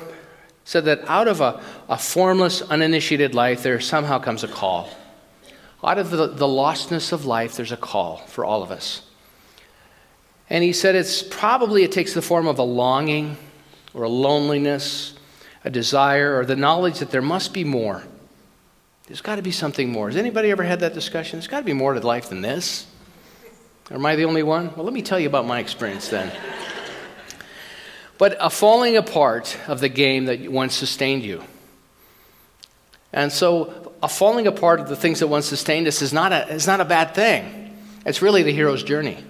said 0.65 0.85
that 0.85 1.01
out 1.09 1.27
of 1.27 1.41
a, 1.41 1.63
a 1.89 1.97
formless, 1.97 2.61
uninitiated 2.61 3.33
life, 3.33 3.63
there 3.63 3.79
somehow 3.79 4.19
comes 4.19 4.43
a 4.43 4.47
call. 4.47 4.91
Out 5.83 5.97
of 5.97 6.11
the, 6.11 6.27
the 6.27 6.45
lostness 6.45 7.11
of 7.11 7.25
life, 7.25 7.55
there's 7.55 7.71
a 7.71 7.77
call 7.77 8.17
for 8.27 8.45
all 8.45 8.61
of 8.61 8.69
us. 8.69 9.01
And 10.49 10.63
he 10.63 10.73
said 10.73 10.95
it's 10.95 11.23
probably 11.23 11.83
it 11.83 11.91
takes 11.91 12.13
the 12.13 12.21
form 12.21 12.47
of 12.47 12.59
a 12.59 12.63
longing 12.63 13.37
or 13.93 14.03
a 14.03 14.09
loneliness, 14.09 15.13
a 15.63 15.69
desire, 15.69 16.37
or 16.37 16.45
the 16.45 16.55
knowledge 16.55 16.99
that 16.99 17.11
there 17.11 17.21
must 17.21 17.53
be 17.53 17.63
more. 17.63 18.03
There's 19.07 19.21
got 19.21 19.35
to 19.35 19.41
be 19.41 19.51
something 19.51 19.91
more. 19.91 20.07
Has 20.07 20.17
anybody 20.17 20.51
ever 20.51 20.63
had 20.63 20.79
that 20.81 20.93
discussion? 20.93 21.39
There's 21.39 21.47
got 21.47 21.59
to 21.59 21.65
be 21.65 21.73
more 21.73 21.93
to 21.93 21.99
life 21.99 22.29
than 22.29 22.41
this. 22.41 22.87
Or 23.89 23.97
am 23.97 24.05
I 24.05 24.15
the 24.15 24.25
only 24.25 24.43
one? 24.43 24.75
Well, 24.75 24.83
let 24.83 24.93
me 24.93 25.03
tell 25.03 25.19
you 25.19 25.27
about 25.27 25.45
my 25.45 25.59
experience 25.59 26.09
then. 26.09 26.31
but 28.17 28.35
a 28.39 28.49
falling 28.49 28.97
apart 28.97 29.57
of 29.67 29.79
the 29.79 29.89
game 29.89 30.25
that 30.25 30.51
once 30.51 30.73
sustained 30.73 31.23
you. 31.23 31.43
And 33.13 33.31
so, 33.31 33.93
a 34.03 34.09
falling 34.09 34.47
apart 34.47 34.79
of 34.79 34.89
the 34.89 34.95
things 34.95 35.19
that 35.19 35.27
once 35.27 35.45
sustained 35.45 35.87
us 35.87 36.01
is 36.01 36.11
not 36.11 36.33
a, 36.33 36.49
is 36.49 36.67
not 36.67 36.81
a 36.81 36.85
bad 36.85 37.15
thing. 37.15 37.77
It's 38.05 38.21
really 38.21 38.43
the 38.43 38.51
hero's 38.51 38.83
journey. 38.83 39.23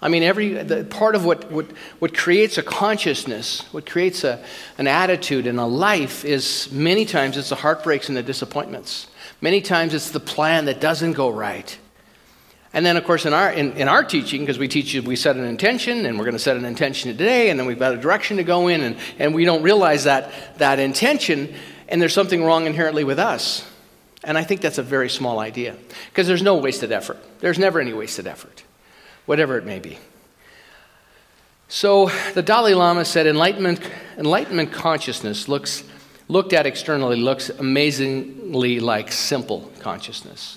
I 0.00 0.08
mean, 0.08 0.22
every 0.22 0.54
the, 0.54 0.84
part 0.84 1.14
of 1.16 1.24
what, 1.24 1.50
what, 1.50 1.66
what 1.98 2.16
creates 2.16 2.56
a 2.56 2.62
consciousness, 2.62 3.62
what 3.72 3.84
creates 3.84 4.22
a, 4.22 4.44
an 4.78 4.86
attitude 4.86 5.46
and 5.46 5.58
a 5.58 5.66
life 5.66 6.24
is 6.24 6.70
many 6.70 7.04
times 7.04 7.36
it's 7.36 7.48
the 7.48 7.56
heartbreaks 7.56 8.08
and 8.08 8.16
the 8.16 8.22
disappointments. 8.22 9.08
Many 9.40 9.60
times 9.60 9.94
it's 9.94 10.10
the 10.10 10.20
plan 10.20 10.66
that 10.66 10.80
doesn't 10.80 11.14
go 11.14 11.30
right. 11.30 11.76
And 12.72 12.84
then, 12.84 12.96
of 12.96 13.04
course, 13.04 13.24
in 13.24 13.32
our, 13.32 13.50
in, 13.50 13.72
in 13.72 13.88
our 13.88 14.04
teaching, 14.04 14.42
because 14.42 14.58
we 14.58 14.68
teach 14.68 14.92
you, 14.92 15.02
we 15.02 15.16
set 15.16 15.36
an 15.36 15.44
intention, 15.44 16.04
and 16.04 16.18
we're 16.18 16.24
going 16.24 16.34
to 16.34 16.38
set 16.38 16.56
an 16.56 16.64
intention 16.64 17.10
today, 17.10 17.50
and 17.50 17.58
then 17.58 17.66
we've 17.66 17.78
got 17.78 17.94
a 17.94 17.96
direction 17.96 18.36
to 18.36 18.44
go 18.44 18.68
in, 18.68 18.82
and, 18.82 18.96
and 19.18 19.34
we 19.34 19.44
don't 19.44 19.62
realize 19.62 20.04
that, 20.04 20.58
that 20.58 20.78
intention, 20.78 21.54
and 21.88 22.00
there's 22.00 22.12
something 22.12 22.44
wrong 22.44 22.66
inherently 22.66 23.04
with 23.04 23.18
us. 23.18 23.68
And 24.22 24.36
I 24.36 24.44
think 24.44 24.60
that's 24.60 24.78
a 24.78 24.82
very 24.82 25.08
small 25.08 25.38
idea 25.38 25.76
because 26.10 26.26
there's 26.26 26.42
no 26.42 26.56
wasted 26.56 26.92
effort. 26.92 27.18
There's 27.40 27.58
never 27.58 27.80
any 27.80 27.94
wasted 27.94 28.26
effort, 28.26 28.62
whatever 29.28 29.58
it 29.58 29.64
may 29.66 29.78
be. 29.78 29.98
So 31.68 32.10
the 32.32 32.42
Dalai 32.42 32.72
Lama 32.72 33.04
said 33.04 33.26
enlightenment, 33.26 33.78
enlightenment 34.16 34.72
consciousness 34.72 35.48
looks, 35.48 35.84
looked 36.28 36.54
at 36.54 36.64
externally 36.64 37.16
looks 37.16 37.50
amazingly 37.50 38.80
like 38.80 39.12
simple 39.12 39.70
consciousness. 39.80 40.56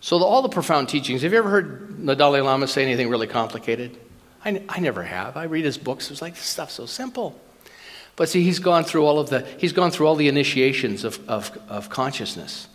So 0.00 0.18
the, 0.18 0.24
all 0.24 0.40
the 0.40 0.48
profound 0.48 0.88
teachings, 0.88 1.20
have 1.20 1.32
you 1.32 1.38
ever 1.38 1.50
heard 1.50 2.06
the 2.06 2.14
Dalai 2.14 2.40
Lama 2.40 2.66
say 2.66 2.82
anything 2.82 3.10
really 3.10 3.26
complicated? 3.26 3.98
I, 4.42 4.62
I 4.70 4.80
never 4.80 5.02
have. 5.02 5.36
I 5.36 5.44
read 5.44 5.66
his 5.66 5.76
books. 5.76 6.10
It's 6.10 6.22
like, 6.22 6.34
this 6.34 6.44
stuff's 6.44 6.74
so 6.74 6.86
simple. 6.86 7.38
But 8.16 8.30
see, 8.30 8.42
he's 8.42 8.58
gone 8.58 8.84
through 8.84 9.04
all 9.04 9.18
of 9.18 9.28
the, 9.28 9.46
he's 9.58 9.74
gone 9.74 9.90
through 9.90 10.06
all 10.06 10.16
the 10.16 10.28
initiations 10.28 11.04
of, 11.04 11.20
of, 11.28 11.56
of 11.68 11.90
consciousness. 11.90 12.68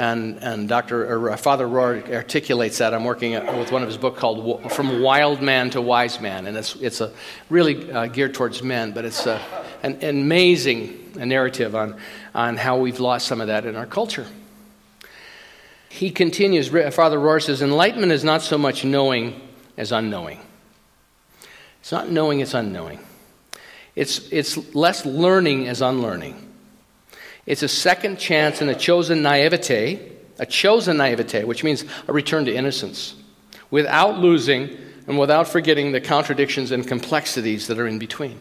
And, 0.00 0.42
and 0.42 0.66
Dr. 0.66 1.28
Uh, 1.28 1.36
Father 1.36 1.66
Rohr 1.66 2.10
articulates 2.14 2.78
that. 2.78 2.94
I'm 2.94 3.04
working 3.04 3.34
with 3.58 3.70
one 3.70 3.82
of 3.82 3.88
his 3.88 3.98
books 3.98 4.18
called 4.18 4.72
From 4.72 5.02
Wild 5.02 5.42
Man 5.42 5.68
to 5.72 5.82
Wise 5.82 6.22
Man. 6.22 6.46
And 6.46 6.56
it's, 6.56 6.74
it's 6.76 7.02
a 7.02 7.12
really 7.50 7.92
uh, 7.92 8.06
geared 8.06 8.32
towards 8.32 8.62
men, 8.62 8.92
but 8.92 9.04
it's 9.04 9.26
a, 9.26 9.38
an, 9.82 9.96
an 9.96 10.22
amazing 10.22 11.12
narrative 11.16 11.74
on, 11.74 11.98
on 12.34 12.56
how 12.56 12.78
we've 12.78 12.98
lost 12.98 13.26
some 13.26 13.42
of 13.42 13.48
that 13.48 13.66
in 13.66 13.76
our 13.76 13.84
culture. 13.84 14.26
He 15.90 16.10
continues, 16.10 16.68
Father 16.68 17.18
Rohr 17.18 17.42
says, 17.42 17.60
Enlightenment 17.60 18.10
is 18.10 18.24
not 18.24 18.40
so 18.40 18.56
much 18.56 18.86
knowing 18.86 19.38
as 19.76 19.92
unknowing. 19.92 20.40
It's 21.80 21.92
not 21.92 22.08
knowing, 22.08 22.40
it's 22.40 22.54
unknowing. 22.54 23.00
It's, 23.94 24.32
it's 24.32 24.74
less 24.74 25.04
learning 25.04 25.68
as 25.68 25.82
unlearning. 25.82 26.49
It's 27.46 27.62
a 27.62 27.68
second 27.68 28.18
chance 28.18 28.60
and 28.60 28.70
a 28.70 28.74
chosen 28.74 29.22
naivete, 29.22 30.00
a 30.38 30.46
chosen 30.46 30.96
naivete, 30.96 31.44
which 31.44 31.64
means 31.64 31.84
a 32.06 32.12
return 32.12 32.44
to 32.44 32.54
innocence, 32.54 33.14
without 33.70 34.18
losing 34.18 34.76
and 35.06 35.18
without 35.18 35.48
forgetting 35.48 35.92
the 35.92 36.00
contradictions 36.00 36.70
and 36.70 36.86
complexities 36.86 37.66
that 37.66 37.78
are 37.78 37.86
in 37.86 37.98
between. 37.98 38.40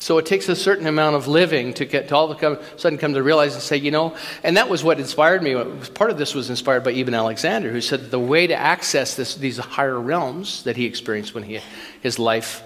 So 0.00 0.18
it 0.18 0.26
takes 0.26 0.48
a 0.48 0.54
certain 0.54 0.86
amount 0.86 1.16
of 1.16 1.26
living 1.26 1.74
to 1.74 1.84
get 1.84 2.08
to 2.08 2.14
all 2.14 2.30
of 2.30 2.40
a 2.40 2.78
sudden 2.78 2.98
come 2.98 3.14
to 3.14 3.22
realize 3.22 3.54
and 3.54 3.62
say, 3.62 3.76
you 3.78 3.90
know, 3.90 4.14
and 4.44 4.56
that 4.56 4.68
was 4.68 4.84
what 4.84 5.00
inspired 5.00 5.42
me. 5.42 5.54
Part 5.94 6.10
of 6.10 6.18
this 6.18 6.36
was 6.36 6.50
inspired 6.50 6.84
by 6.84 6.92
Eben 6.92 7.14
Alexander, 7.14 7.72
who 7.72 7.80
said 7.80 8.12
the 8.12 8.20
way 8.20 8.46
to 8.46 8.54
access 8.54 9.16
this, 9.16 9.34
these 9.34 9.58
higher 9.58 9.98
realms 9.98 10.62
that 10.62 10.76
he 10.76 10.84
experienced 10.84 11.34
when 11.34 11.42
he, 11.42 11.60
his 12.00 12.20
life 12.20 12.62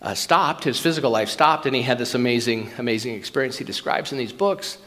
uh, 0.00 0.14
stopped, 0.14 0.64
his 0.64 0.80
physical 0.80 1.10
life 1.10 1.28
stopped, 1.28 1.66
and 1.66 1.76
he 1.76 1.82
had 1.82 1.98
this 1.98 2.14
amazing, 2.14 2.70
amazing 2.78 3.14
experience 3.16 3.58
he 3.58 3.64
describes 3.64 4.10
in 4.10 4.16
these 4.16 4.32
books 4.32 4.78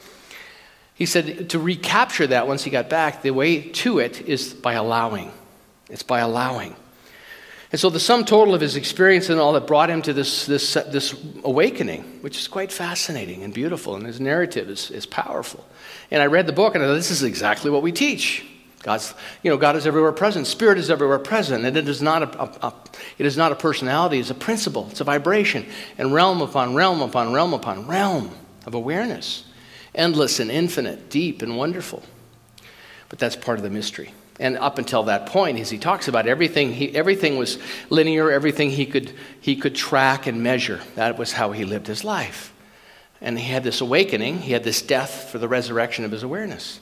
he 0.96 1.06
said 1.06 1.50
to 1.50 1.60
recapture 1.60 2.26
that 2.28 2.48
once 2.48 2.64
he 2.64 2.72
got 2.72 2.90
back, 2.90 3.22
the 3.22 3.32
way 3.32 3.62
to 3.62 4.00
it 4.00 4.22
is 4.22 4.54
by 4.54 4.74
allowing. 4.74 5.32
It's 5.90 6.04
by 6.04 6.20
allowing. 6.20 6.76
And 7.72 7.80
so 7.80 7.90
the 7.90 8.00
sum 8.00 8.24
total 8.24 8.56
of 8.56 8.62
his 8.62 8.78
experience 8.78 9.30
and 9.30 9.38
all 9.38 9.52
that 9.54 9.68
brought 9.68 9.90
him 9.90 10.02
to 10.04 10.14
this, 10.14 10.46
this, 10.46 10.74
this 10.74 11.14
awakening, 11.44 12.04
which 12.22 12.40
is 12.40 12.48
quite 12.48 12.72
fascinating 12.72 13.44
and 13.44 13.54
beautiful, 13.54 13.96
and 13.96 14.06
his 14.06 14.22
narrative 14.22 14.70
is, 14.70 14.90
is 14.90 15.06
powerful. 15.06 15.66
And 16.10 16.22
I 16.22 16.28
read 16.28 16.48
the 16.48 16.54
book 16.54 16.76
and 16.76 16.84
I 16.84 16.88
thought, 16.88 16.94
this 16.94 17.12
is 17.12 17.24
exactly 17.24 17.70
what 17.70 17.82
we 17.82 17.92
teach. 17.92 18.46
God's, 18.82 19.14
you 19.44 19.52
know, 19.52 19.58
God 19.58 19.76
is 19.76 19.86
everywhere 19.86 20.14
present. 20.14 20.48
Spirit 20.48 20.78
is 20.78 20.90
everywhere 20.90 21.20
present. 21.20 21.66
And 21.66 21.76
it 21.76 21.90
is 21.90 22.02
not 22.02 22.24
a, 22.24 22.42
a, 22.42 22.68
a, 22.68 22.74
it 23.18 23.26
is 23.26 23.36
not 23.36 23.52
a 23.52 23.56
personality, 23.56 24.20
it's 24.20 24.30
a 24.30 24.36
principle, 24.36 24.88
it's 24.92 25.02
a 25.02 25.04
vibration. 25.04 25.66
And 25.98 26.14
realm 26.14 26.42
upon 26.42 26.74
realm 26.74 27.02
upon 27.02 27.34
realm 27.34 27.54
upon 27.54 27.88
realm 27.88 28.30
of 28.66 28.76
awareness 28.76 29.44
endless 29.96 30.40
and 30.40 30.52
infinite, 30.52 31.10
deep 31.10 31.42
and 31.42 31.58
wonderful. 31.58 32.04
But 33.10 33.20
that's 33.20 33.36
part 33.36 33.58
of 33.58 33.64
the 33.64 33.70
mystery. 33.70 34.14
And 34.40 34.58
up 34.58 34.78
until 34.78 35.04
that 35.04 35.28
point, 35.28 35.60
as 35.60 35.70
he 35.70 35.78
talks 35.78 36.08
about 36.08 36.28
everything, 36.28 36.74
he, 36.74 36.94
everything 36.94 37.38
was 37.38 37.58
linear, 37.90 38.30
everything 38.30 38.70
he 38.70 38.86
could, 38.86 39.14
he 39.40 39.56
could 39.56 39.76
track 39.76 40.28
and 40.28 40.44
measure. 40.44 40.82
That 40.96 41.18
was 41.18 41.32
how 41.32 41.54
he 41.54 41.64
lived 41.64 41.88
his 41.88 42.04
life. 42.04 42.54
And 43.22 43.40
he 43.40 43.50
had 43.50 43.64
this 43.64 43.80
awakening, 43.80 44.40
he 44.40 44.52
had 44.52 44.64
this 44.64 44.82
death 44.82 45.30
for 45.32 45.38
the 45.40 45.48
resurrection 45.48 46.04
of 46.04 46.12
his 46.12 46.24
awareness. 46.24 46.82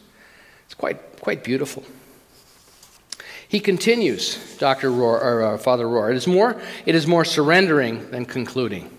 It's 0.65 0.73
quite, 0.73 1.21
quite 1.21 1.43
beautiful. 1.43 1.83
He 3.47 3.59
continues, 3.59 4.57
Dr. 4.57 4.89
Rohr, 4.89 5.21
or 5.21 5.43
uh, 5.43 5.57
Father 5.59 5.85
Rohr, 5.85 6.09
it 6.09 6.17
is, 6.17 6.25
more, 6.25 6.59
it 6.87 6.95
is 6.95 7.05
more 7.05 7.23
surrendering 7.23 8.09
than 8.09 8.25
concluding. 8.25 8.89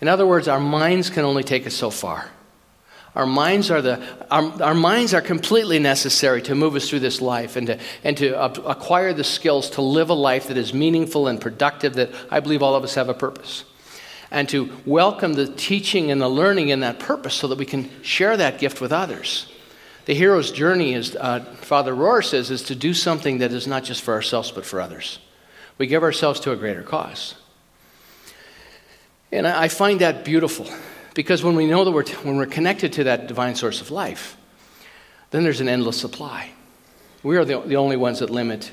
In 0.00 0.08
other 0.08 0.26
words, 0.26 0.48
our 0.48 0.60
minds 0.60 1.10
can 1.10 1.26
only 1.26 1.44
take 1.44 1.66
us 1.66 1.74
so 1.74 1.90
far. 1.90 2.30
Our 3.14 3.26
minds 3.26 3.70
are, 3.70 3.80
the, 3.80 4.04
our, 4.30 4.62
our 4.62 4.74
minds 4.74 5.14
are 5.14 5.20
completely 5.20 5.78
necessary 5.78 6.42
to 6.42 6.54
move 6.54 6.74
us 6.74 6.88
through 6.88 7.00
this 7.00 7.20
life 7.20 7.54
and 7.54 7.68
to, 7.68 7.78
and 8.02 8.16
to 8.16 8.36
acquire 8.66 9.12
the 9.12 9.22
skills 9.22 9.70
to 9.70 9.82
live 9.82 10.10
a 10.10 10.14
life 10.14 10.48
that 10.48 10.56
is 10.56 10.74
meaningful 10.74 11.28
and 11.28 11.40
productive, 11.40 11.94
that 11.94 12.10
I 12.30 12.40
believe 12.40 12.62
all 12.62 12.74
of 12.74 12.82
us 12.82 12.96
have 12.96 13.08
a 13.08 13.14
purpose. 13.14 13.64
And 14.32 14.48
to 14.48 14.76
welcome 14.84 15.34
the 15.34 15.46
teaching 15.46 16.10
and 16.10 16.20
the 16.20 16.28
learning 16.28 16.70
in 16.70 16.80
that 16.80 16.98
purpose 16.98 17.34
so 17.34 17.46
that 17.46 17.58
we 17.58 17.66
can 17.66 17.88
share 18.02 18.36
that 18.36 18.58
gift 18.58 18.80
with 18.80 18.92
others. 18.92 19.46
The 20.06 20.14
hero's 20.14 20.50
journey, 20.50 20.94
as 20.94 21.14
uh, 21.14 21.40
Father 21.60 21.94
Rohr 21.94 22.22
says, 22.24 22.50
is 22.50 22.64
to 22.64 22.74
do 22.74 22.92
something 22.92 23.38
that 23.38 23.52
is 23.52 23.68
not 23.68 23.84
just 23.84 24.02
for 24.02 24.12
ourselves 24.12 24.50
but 24.50 24.66
for 24.66 24.80
others. 24.80 25.20
We 25.78 25.86
give 25.86 26.02
ourselves 26.02 26.40
to 26.40 26.52
a 26.52 26.56
greater 26.56 26.82
cause. 26.82 27.36
And 29.30 29.46
I 29.46 29.68
find 29.68 30.00
that 30.00 30.24
beautiful. 30.24 30.68
Because 31.14 31.44
when 31.44 31.54
we 31.54 31.66
know 31.66 31.84
that 31.84 31.92
we're, 31.92 32.04
when 32.22 32.36
we're 32.36 32.46
connected 32.46 32.92
to 32.94 33.04
that 33.04 33.28
divine 33.28 33.54
source 33.54 33.80
of 33.80 33.90
life, 33.90 34.36
then 35.30 35.44
there's 35.44 35.60
an 35.60 35.68
endless 35.68 35.98
supply. 36.00 36.50
We 37.22 37.36
are 37.36 37.44
the, 37.44 37.60
the 37.60 37.76
only 37.76 37.96
ones 37.96 38.18
that 38.18 38.30
limit 38.30 38.72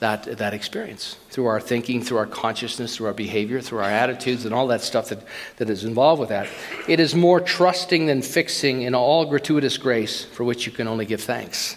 that, 0.00 0.24
that 0.38 0.52
experience 0.52 1.16
through 1.30 1.46
our 1.46 1.60
thinking, 1.60 2.02
through 2.02 2.18
our 2.18 2.26
consciousness, 2.26 2.96
through 2.96 3.06
our 3.06 3.14
behavior, 3.14 3.60
through 3.60 3.78
our 3.78 3.90
attitudes, 3.90 4.44
and 4.44 4.54
all 4.54 4.66
that 4.66 4.80
stuff 4.80 5.08
that, 5.08 5.20
that 5.56 5.70
is 5.70 5.84
involved 5.84 6.20
with 6.20 6.30
that. 6.30 6.48
It 6.88 7.00
is 7.00 7.14
more 7.14 7.40
trusting 7.40 8.06
than 8.06 8.20
fixing 8.20 8.82
in 8.82 8.94
all 8.94 9.26
gratuitous 9.26 9.78
grace 9.78 10.24
for 10.24 10.44
which 10.44 10.66
you 10.66 10.72
can 10.72 10.88
only 10.88 11.06
give 11.06 11.22
thanks. 11.22 11.76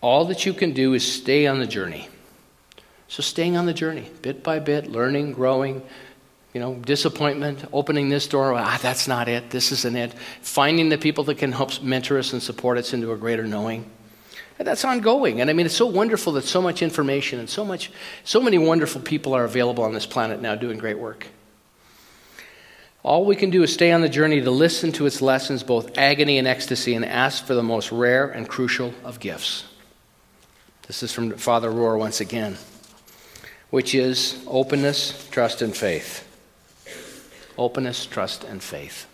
All 0.00 0.24
that 0.26 0.44
you 0.44 0.52
can 0.52 0.72
do 0.72 0.94
is 0.94 1.10
stay 1.10 1.46
on 1.46 1.60
the 1.60 1.66
journey. 1.66 2.08
So, 3.08 3.22
staying 3.22 3.56
on 3.56 3.64
the 3.64 3.72
journey, 3.72 4.10
bit 4.20 4.44
by 4.44 4.58
bit, 4.58 4.86
learning, 4.86 5.32
growing, 5.32 5.82
you 6.54 6.60
know, 6.60 6.74
disappointment, 6.74 7.64
opening 7.72 8.08
this 8.08 8.26
door, 8.26 8.54
ah, 8.54 8.78
that's 8.80 9.06
not 9.06 9.28
it, 9.28 9.50
this 9.50 9.70
isn't 9.70 9.96
it. 9.96 10.14
Finding 10.40 10.88
the 10.88 10.98
people 10.98 11.24
that 11.24 11.36
can 11.38 11.52
help 11.52 11.82
mentor 11.82 12.18
us 12.18 12.32
and 12.32 12.42
support 12.42 12.78
us 12.78 12.92
into 12.92 13.12
a 13.12 13.16
greater 13.16 13.46
knowing. 13.46 13.88
And 14.58 14.66
that's 14.66 14.84
ongoing. 14.84 15.40
And 15.40 15.50
I 15.50 15.52
mean, 15.52 15.66
it's 15.66 15.76
so 15.76 15.86
wonderful 15.86 16.32
that 16.32 16.44
so 16.44 16.60
much 16.60 16.82
information 16.82 17.38
and 17.38 17.48
so 17.48 17.64
much, 17.64 17.92
so 18.24 18.40
many 18.40 18.58
wonderful 18.58 19.00
people 19.00 19.34
are 19.34 19.44
available 19.44 19.84
on 19.84 19.92
this 19.92 20.06
planet 20.06 20.40
now 20.40 20.54
doing 20.54 20.78
great 20.78 20.98
work. 20.98 21.26
All 23.04 23.24
we 23.24 23.36
can 23.36 23.50
do 23.50 23.62
is 23.62 23.72
stay 23.72 23.92
on 23.92 24.00
the 24.00 24.08
journey 24.08 24.40
to 24.40 24.50
listen 24.50 24.90
to 24.92 25.06
its 25.06 25.22
lessons, 25.22 25.62
both 25.62 25.96
agony 25.96 26.38
and 26.38 26.48
ecstasy, 26.48 26.94
and 26.94 27.04
ask 27.04 27.44
for 27.44 27.54
the 27.54 27.62
most 27.62 27.92
rare 27.92 28.28
and 28.28 28.48
crucial 28.48 28.92
of 29.04 29.20
gifts. 29.20 29.64
This 30.88 31.02
is 31.02 31.12
from 31.12 31.30
Father 31.36 31.70
Rohr 31.70 31.96
once 31.96 32.20
again, 32.20 32.56
which 33.70 33.94
is 33.94 34.42
openness, 34.48 35.28
trust, 35.30 35.62
and 35.62 35.76
faith 35.76 36.27
openness, 37.58 38.06
trust, 38.06 38.44
and 38.44 38.62
faith. 38.62 39.06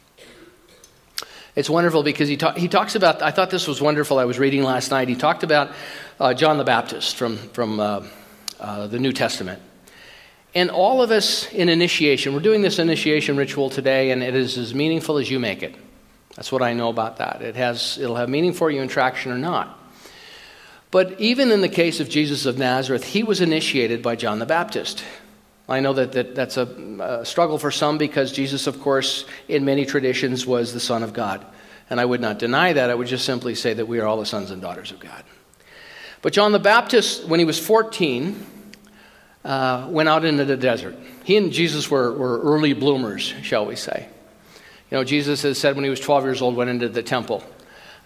It's 1.57 1.71
wonderful 1.71 2.03
because 2.03 2.29
he, 2.29 2.39
he 2.57 2.69
talks 2.69 2.95
about, 2.97 3.23
I 3.23 3.31
thought 3.31 3.51
this 3.51 3.69
was 3.69 3.81
wonderful. 3.81 4.19
I 4.19 4.25
was 4.25 4.39
reading 4.39 4.65
last 4.65 4.91
night. 4.91 5.09
He 5.09 5.15
talked 5.15 5.45
about 5.45 5.71
uh, 6.19 6.35
John 6.35 6.59
the 6.59 6.65
Baptist 6.65 7.17
from, 7.17 7.37
from 7.37 7.79
uh, 7.79 8.05
uh, 8.59 8.87
the 8.89 8.99
New 8.99 9.13
Testament. 9.13 9.63
And 10.55 10.71
all 10.71 11.03
of 11.03 11.11
us 11.11 11.53
in 11.53 11.69
initiation, 11.69 12.35
we're 12.35 12.41
doing 12.41 12.63
this 12.63 12.79
initiation 12.79 13.37
ritual 13.37 13.71
today, 13.71 14.11
and 14.11 14.23
it 14.23 14.35
is 14.35 14.59
as 14.59 14.75
meaningful 14.75 15.19
as 15.19 15.31
you 15.31 15.41
make 15.41 15.63
it. 15.63 15.75
That's 16.37 16.51
what 16.51 16.63
I 16.63 16.73
know 16.73 16.89
about 16.89 17.19
that. 17.19 17.43
It 17.43 17.57
has, 17.57 17.99
it'll 17.99 18.17
have 18.17 18.29
meaning 18.29 18.53
for 18.53 18.71
you 18.71 18.81
in 18.81 18.89
traction 18.89 19.31
or 19.31 19.39
not. 19.39 19.81
But 20.91 21.21
even 21.21 21.51
in 21.51 21.61
the 21.61 21.69
case 21.69 21.99
of 21.99 22.09
Jesus 22.09 22.47
of 22.47 22.57
Nazareth, 22.59 23.05
he 23.05 23.25
was 23.25 23.41
initiated 23.41 24.03
by 24.03 24.15
John 24.15 24.39
the 24.39 24.47
Baptist. 24.47 25.05
I 25.69 25.81
know 25.81 25.95
that, 25.95 26.13
that 26.13 26.35
that's 26.35 26.57
a, 26.57 26.67
a, 27.21 27.25
struggle 27.25 27.59
for 27.59 27.71
some 27.71 27.97
because 27.97 28.33
Jesus, 28.33 28.67
of 28.67 28.81
course, 28.81 29.25
in 29.49 29.65
many 29.65 29.87
traditions 29.87 30.47
was 30.47 30.75
the 30.75 30.81
Son 30.81 31.03
of 31.03 31.13
God. 31.13 31.45
And 31.89 32.01
I 32.01 32.05
would 32.05 32.21
not 32.21 32.39
deny 32.39 32.73
that. 32.73 32.91
I 32.91 32.95
would 32.95 33.07
just 33.07 33.25
simply 33.25 33.55
say 33.55 33.73
that 33.75 33.87
we 33.87 33.99
are 33.99 34.07
all 34.07 34.19
the 34.19 34.27
sons 34.27 34.51
and 34.51 34.61
daughters 34.61 34.91
of 34.91 35.01
God. 35.01 35.25
But 36.23 36.33
John 36.33 36.53
the 36.53 36.59
Baptist, 36.59 37.27
when 37.27 37.39
he 37.39 37.47
was 37.47 37.59
14, 37.59 38.47
uh, 39.45 39.87
went 39.91 40.09
out 40.09 40.25
into 40.25 40.45
the 40.45 40.57
desert. 40.57 40.97
He 41.25 41.37
and 41.37 41.53
Jesus 41.53 41.91
were, 41.91 42.13
were 42.13 42.41
early 42.41 42.73
bloomers, 42.73 43.23
shall 43.43 43.67
we 43.67 43.77
say. 43.77 44.09
You 44.91 44.99
know, 44.99 45.05
Jesus 45.05 45.43
has 45.43 45.59
said 45.59 45.77
when 45.77 45.85
he 45.85 45.91
was 45.91 46.01
12 46.01 46.25
years 46.25 46.43
old, 46.43 46.57
went 46.57 46.71
into 46.71 46.89
the 46.89 47.03
temple, 47.03 47.43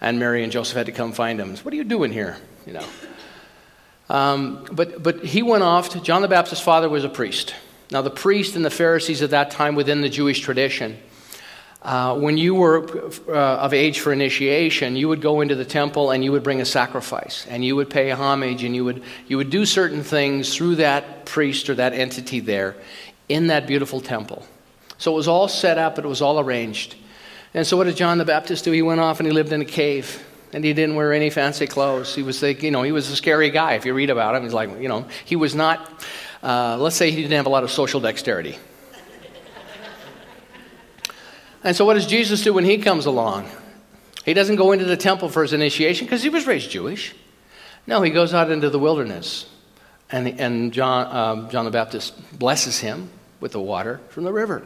and 0.01 0.17
Mary 0.17 0.43
and 0.43 0.51
Joseph 0.51 0.77
had 0.77 0.85
to 0.85 0.91
come 0.91 1.11
find 1.11 1.39
him. 1.39 1.55
What 1.57 1.73
are 1.73 1.77
you 1.77 1.83
doing 1.83 2.11
here? 2.11 2.37
You 2.65 2.73
know. 2.73 2.85
Um, 4.09 4.65
but, 4.71 5.01
but 5.03 5.23
he 5.23 5.43
went 5.43 5.63
off. 5.63 5.89
To, 5.89 6.01
John 6.01 6.21
the 6.21 6.27
Baptist's 6.27 6.63
father 6.63 6.89
was 6.89 7.03
a 7.03 7.09
priest. 7.09 7.53
Now, 7.91 8.01
the 8.01 8.09
priest 8.09 8.55
and 8.55 8.65
the 8.65 8.69
Pharisees 8.69 9.21
at 9.21 9.31
that 9.31 9.51
time 9.51 9.75
within 9.75 10.01
the 10.01 10.09
Jewish 10.09 10.39
tradition 10.39 10.97
uh, 11.81 12.17
when 12.19 12.37
you 12.37 12.55
were 12.55 13.09
uh, 13.29 13.31
of 13.31 13.73
age 13.73 13.99
for 13.99 14.11
initiation, 14.11 14.95
you 14.95 15.07
would 15.07 15.21
go 15.21 15.39
into 15.41 15.55
the 15.55 15.63
temple 15.63 16.11
and 16.11 16.23
you 16.23 16.31
would 16.31 16.43
bring 16.43 16.59
a 16.59 16.65
sacrifice 16.65 17.45
and 17.47 17.63
you 17.63 17.75
would 17.75 17.89
pay 17.89 18.09
homage 18.11 18.63
and 18.63 18.75
you 18.75 18.83
would, 18.83 19.01
you 19.27 19.37
would 19.37 19.49
do 19.49 19.65
certain 19.65 20.03
things 20.03 20.53
through 20.53 20.75
that 20.75 21.25
priest 21.25 21.69
or 21.69 21.75
that 21.75 21.93
entity 21.93 22.41
there 22.41 22.75
in 23.29 23.47
that 23.47 23.65
beautiful 23.65 24.01
temple. 24.01 24.45
So 24.97 25.13
it 25.13 25.15
was 25.15 25.29
all 25.29 25.47
set 25.47 25.77
up, 25.77 25.97
it 25.97 26.05
was 26.05 26.21
all 26.21 26.39
arranged. 26.39 26.95
And 27.53 27.65
so 27.65 27.77
what 27.77 27.85
did 27.85 27.95
John 27.95 28.17
the 28.17 28.25
Baptist 28.25 28.65
do? 28.65 28.71
He 28.71 28.81
went 28.81 28.99
off 28.99 29.19
and 29.19 29.27
he 29.27 29.31
lived 29.31 29.53
in 29.53 29.61
a 29.61 29.65
cave 29.65 30.25
and 30.53 30.63
he 30.63 30.73
didn't 30.73 30.95
wear 30.95 31.13
any 31.13 31.29
fancy 31.29 31.67
clothes. 31.67 32.15
He 32.15 32.23
was 32.23 32.41
like, 32.41 32.63
you 32.63 32.71
know, 32.71 32.81
he 32.81 32.91
was 32.91 33.09
a 33.09 33.15
scary 33.15 33.49
guy. 33.49 33.73
If 33.73 33.85
you 33.85 33.93
read 33.93 34.09
about 34.09 34.35
him, 34.35 34.43
he's 34.43 34.53
like, 34.53 34.81
you 34.81 34.87
know, 34.87 35.07
he 35.25 35.35
was 35.35 35.53
not, 35.53 36.03
uh, 36.41 36.77
let's 36.77 36.95
say 36.95 37.11
he 37.11 37.21
didn't 37.21 37.37
have 37.37 37.45
a 37.45 37.49
lot 37.49 37.63
of 37.63 37.71
social 37.71 37.99
dexterity. 37.99 38.57
And 41.61 41.75
so, 41.75 41.83
what 41.83 41.95
does 41.95 42.07
Jesus 42.07 42.41
do 42.41 42.53
when 42.53 42.63
he 42.63 42.77
comes 42.77 43.05
along? 43.05 43.49
He 44.23 44.33
doesn't 44.33 44.55
go 44.55 44.71
into 44.71 44.85
the 44.85 44.95
temple 44.95 45.27
for 45.27 45.41
his 45.41 45.51
initiation 45.51 46.05
because 46.05 46.23
he 46.23 46.29
was 46.29 46.47
raised 46.47 46.71
Jewish. 46.71 47.13
No, 47.85 48.01
he 48.01 48.11
goes 48.11 48.33
out 48.33 48.49
into 48.49 48.69
the 48.69 48.79
wilderness. 48.79 49.45
And, 50.09 50.39
and 50.39 50.71
John, 50.71 51.15
um, 51.15 51.49
John 51.49 51.65
the 51.65 51.71
Baptist 51.71 52.39
blesses 52.39 52.79
him 52.79 53.09
with 53.41 53.51
the 53.51 53.59
water 53.59 53.99
from 54.09 54.23
the 54.23 54.31
river, 54.31 54.63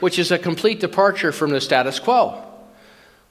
which 0.00 0.18
is 0.18 0.30
a 0.30 0.38
complete 0.38 0.78
departure 0.78 1.32
from 1.32 1.50
the 1.50 1.60
status 1.60 1.98
quo 1.98 2.49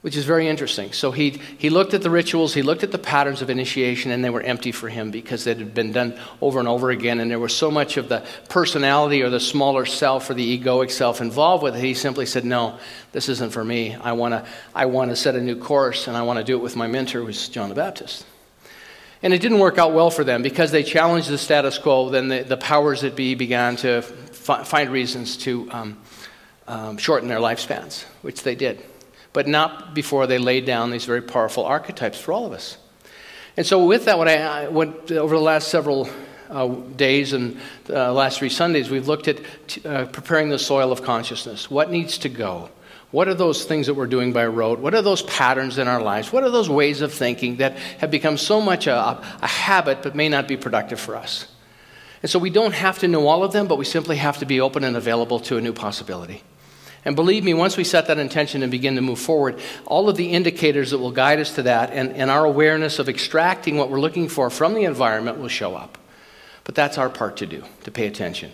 which 0.02 0.16
is 0.16 0.24
very 0.24 0.48
interesting. 0.48 0.92
So 0.92 1.10
he, 1.10 1.40
he 1.58 1.68
looked 1.68 1.92
at 1.92 2.00
the 2.00 2.08
rituals, 2.08 2.54
he 2.54 2.62
looked 2.62 2.82
at 2.82 2.90
the 2.90 2.98
patterns 2.98 3.42
of 3.42 3.50
initiation, 3.50 4.10
and 4.10 4.24
they 4.24 4.30
were 4.30 4.40
empty 4.40 4.72
for 4.72 4.88
him 4.88 5.10
because 5.10 5.44
they 5.44 5.52
had 5.52 5.74
been 5.74 5.92
done 5.92 6.18
over 6.40 6.58
and 6.58 6.66
over 6.66 6.90
again. 6.90 7.20
And 7.20 7.30
there 7.30 7.38
was 7.38 7.54
so 7.54 7.70
much 7.70 7.98
of 7.98 8.08
the 8.08 8.24
personality 8.48 9.22
or 9.22 9.28
the 9.28 9.40
smaller 9.40 9.84
self 9.84 10.30
or 10.30 10.34
the 10.34 10.58
egoic 10.58 10.90
self 10.90 11.20
involved 11.20 11.62
with 11.62 11.76
it. 11.76 11.84
He 11.84 11.92
simply 11.92 12.24
said, 12.24 12.46
No, 12.46 12.78
this 13.12 13.28
isn't 13.28 13.52
for 13.52 13.62
me. 13.62 13.94
I 13.94 14.12
want 14.12 14.32
to 14.32 14.46
I 14.74 14.86
wanna 14.86 15.16
set 15.16 15.34
a 15.34 15.40
new 15.40 15.56
course, 15.56 16.08
and 16.08 16.16
I 16.16 16.22
want 16.22 16.38
to 16.38 16.44
do 16.44 16.56
it 16.56 16.62
with 16.62 16.76
my 16.76 16.86
mentor, 16.86 17.22
who's 17.22 17.48
John 17.50 17.68
the 17.68 17.74
Baptist. 17.74 18.24
And 19.22 19.34
it 19.34 19.42
didn't 19.42 19.58
work 19.58 19.76
out 19.76 19.92
well 19.92 20.10
for 20.10 20.24
them 20.24 20.42
because 20.42 20.70
they 20.70 20.82
challenged 20.82 21.28
the 21.28 21.36
status 21.36 21.76
quo. 21.76 22.08
Then 22.08 22.28
the, 22.28 22.42
the 22.42 22.56
powers 22.56 23.02
that 23.02 23.16
be 23.16 23.34
began 23.34 23.76
to 23.76 24.00
fi- 24.00 24.64
find 24.64 24.88
reasons 24.88 25.36
to 25.38 25.70
um, 25.70 25.98
um, 26.66 26.96
shorten 26.96 27.28
their 27.28 27.38
lifespans, 27.38 28.04
which 28.22 28.44
they 28.44 28.54
did 28.54 28.82
but 29.32 29.46
not 29.46 29.94
before 29.94 30.26
they 30.26 30.38
laid 30.38 30.64
down 30.64 30.90
these 30.90 31.04
very 31.04 31.22
powerful 31.22 31.64
archetypes 31.64 32.18
for 32.18 32.32
all 32.32 32.46
of 32.46 32.52
us. 32.52 32.76
And 33.56 33.66
so, 33.66 33.84
with 33.84 34.06
that, 34.06 34.18
what 34.18 34.28
I, 34.28 34.68
went 34.68 35.10
over 35.12 35.34
the 35.34 35.42
last 35.42 35.68
several 35.68 36.08
uh, 36.48 36.68
days 36.96 37.32
and 37.32 37.58
uh, 37.88 38.12
last 38.12 38.38
three 38.38 38.48
Sundays, 38.48 38.90
we've 38.90 39.08
looked 39.08 39.28
at 39.28 39.40
t- 39.66 39.86
uh, 39.86 40.06
preparing 40.06 40.48
the 40.48 40.58
soil 40.58 40.92
of 40.92 41.02
consciousness. 41.02 41.70
What 41.70 41.90
needs 41.90 42.18
to 42.18 42.28
go? 42.28 42.70
What 43.10 43.26
are 43.26 43.34
those 43.34 43.64
things 43.64 43.86
that 43.86 43.94
we're 43.94 44.06
doing 44.06 44.32
by 44.32 44.46
rote? 44.46 44.78
What 44.78 44.94
are 44.94 45.02
those 45.02 45.22
patterns 45.22 45.78
in 45.78 45.88
our 45.88 46.00
lives? 46.00 46.32
What 46.32 46.44
are 46.44 46.50
those 46.50 46.70
ways 46.70 47.00
of 47.00 47.12
thinking 47.12 47.56
that 47.56 47.76
have 47.98 48.10
become 48.10 48.36
so 48.36 48.60
much 48.60 48.86
a, 48.86 49.20
a 49.42 49.46
habit 49.46 50.02
but 50.02 50.14
may 50.14 50.28
not 50.28 50.46
be 50.46 50.56
productive 50.56 51.00
for 51.00 51.16
us? 51.16 51.46
And 52.22 52.30
so 52.30 52.38
we 52.38 52.50
don't 52.50 52.74
have 52.74 53.00
to 53.00 53.08
know 53.08 53.26
all 53.26 53.42
of 53.42 53.52
them, 53.52 53.66
but 53.66 53.78
we 53.78 53.84
simply 53.84 54.16
have 54.16 54.38
to 54.38 54.46
be 54.46 54.60
open 54.60 54.84
and 54.84 54.96
available 54.96 55.40
to 55.40 55.56
a 55.56 55.60
new 55.60 55.72
possibility. 55.72 56.42
And 57.04 57.16
believe 57.16 57.44
me, 57.44 57.54
once 57.54 57.76
we 57.76 57.84
set 57.84 58.08
that 58.08 58.18
intention 58.18 58.62
and 58.62 58.70
begin 58.70 58.96
to 58.96 59.00
move 59.00 59.18
forward, 59.18 59.58
all 59.86 60.08
of 60.08 60.16
the 60.16 60.32
indicators 60.32 60.90
that 60.90 60.98
will 60.98 61.12
guide 61.12 61.40
us 61.40 61.54
to 61.54 61.62
that 61.62 61.90
and, 61.92 62.12
and 62.12 62.30
our 62.30 62.44
awareness 62.44 62.98
of 62.98 63.08
extracting 63.08 63.78
what 63.78 63.90
we're 63.90 64.00
looking 64.00 64.28
for 64.28 64.50
from 64.50 64.74
the 64.74 64.84
environment 64.84 65.38
will 65.38 65.48
show 65.48 65.74
up. 65.74 65.96
But 66.64 66.74
that's 66.74 66.98
our 66.98 67.08
part 67.08 67.38
to 67.38 67.46
do, 67.46 67.64
to 67.84 67.90
pay 67.90 68.06
attention. 68.06 68.52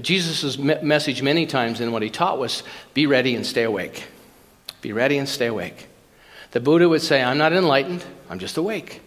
Jesus' 0.00 0.56
message 0.58 1.22
many 1.22 1.46
times 1.46 1.80
in 1.80 1.90
what 1.90 2.02
he 2.02 2.10
taught 2.10 2.38
was 2.38 2.62
be 2.94 3.06
ready 3.06 3.34
and 3.34 3.44
stay 3.44 3.64
awake. 3.64 4.06
Be 4.80 4.92
ready 4.92 5.18
and 5.18 5.28
stay 5.28 5.46
awake. 5.46 5.88
The 6.52 6.60
Buddha 6.60 6.88
would 6.88 7.02
say, 7.02 7.22
I'm 7.22 7.38
not 7.38 7.52
enlightened, 7.52 8.04
I'm 8.30 8.38
just 8.38 8.56
awake. 8.56 9.00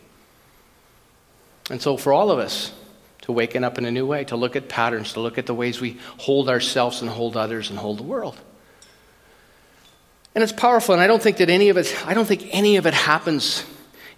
And 1.69 1.81
so, 1.81 1.95
for 1.95 2.11
all 2.11 2.29
of 2.29 2.39
us, 2.39 2.73
to 3.21 3.31
waken 3.31 3.63
up 3.63 3.77
in 3.77 3.85
a 3.85 3.91
new 3.91 4.05
way, 4.05 4.25
to 4.25 4.35
look 4.35 4.55
at 4.55 4.67
patterns, 4.67 5.13
to 5.13 5.21
look 5.21 5.37
at 5.37 5.45
the 5.45 5.53
ways 5.53 5.79
we 5.79 5.97
hold 6.17 6.49
ourselves 6.49 7.01
and 7.01 7.09
hold 7.09 7.37
others 7.37 7.69
and 7.69 7.79
hold 7.79 7.99
the 7.99 8.03
world. 8.03 8.37
And 10.33 10.43
it's 10.43 10.53
powerful, 10.53 10.93
and 10.93 11.01
I 11.03 11.07
don't 11.07 11.21
think 11.21 11.37
that 11.37 11.49
any 11.49 11.69
of 11.69 11.77
it, 11.77 11.93
I 12.05 12.13
don't 12.13 12.25
think 12.25 12.47
any 12.51 12.77
of 12.77 12.85
it 12.85 12.93
happens 12.93 13.65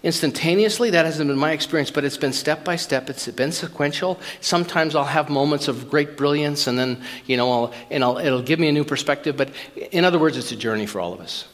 instantaneously. 0.04 0.90
That 0.90 1.06
hasn't 1.06 1.26
been 1.28 1.36
my 1.36 1.50
experience, 1.50 1.90
but 1.90 2.04
it's 2.04 2.16
been 2.16 2.32
step 2.32 2.64
by 2.64 2.76
step. 2.76 3.10
It's 3.10 3.26
been 3.28 3.50
sequential. 3.50 4.20
Sometimes 4.40 4.94
I'll 4.94 5.04
have 5.04 5.28
moments 5.28 5.66
of 5.66 5.90
great 5.90 6.16
brilliance, 6.16 6.68
and 6.68 6.78
then, 6.78 7.02
you 7.26 7.36
know, 7.36 7.50
I'll, 7.50 7.74
and 7.90 8.04
I'll, 8.04 8.18
it'll 8.18 8.42
give 8.42 8.60
me 8.60 8.68
a 8.68 8.72
new 8.72 8.84
perspective. 8.84 9.36
But 9.36 9.50
in 9.90 10.04
other 10.04 10.20
words, 10.20 10.36
it's 10.36 10.52
a 10.52 10.56
journey 10.56 10.86
for 10.86 11.00
all 11.00 11.12
of 11.12 11.20
us. 11.20 11.46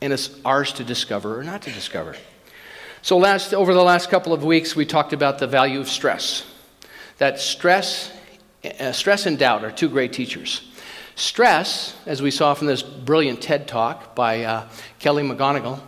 And 0.00 0.12
it's 0.12 0.30
ours 0.44 0.72
to 0.74 0.84
discover 0.84 1.38
or 1.38 1.44
not 1.44 1.62
to 1.62 1.70
discover. 1.70 2.16
So, 3.02 3.18
last, 3.18 3.52
over 3.52 3.74
the 3.74 3.82
last 3.82 4.10
couple 4.10 4.32
of 4.32 4.42
weeks, 4.42 4.74
we 4.74 4.86
talked 4.86 5.12
about 5.12 5.38
the 5.38 5.46
value 5.46 5.80
of 5.80 5.88
stress. 5.88 6.44
That 7.18 7.40
stress, 7.40 8.12
uh, 8.80 8.92
stress 8.92 9.26
and 9.26 9.38
doubt 9.38 9.64
are 9.64 9.72
two 9.72 9.88
great 9.88 10.12
teachers. 10.12 10.67
Stress, 11.18 11.96
as 12.06 12.22
we 12.22 12.30
saw 12.30 12.54
from 12.54 12.68
this 12.68 12.80
brilliant 12.80 13.42
TED 13.42 13.66
talk 13.66 14.14
by 14.14 14.44
uh, 14.44 14.68
Kelly 15.00 15.24
McGonigal, 15.24 15.80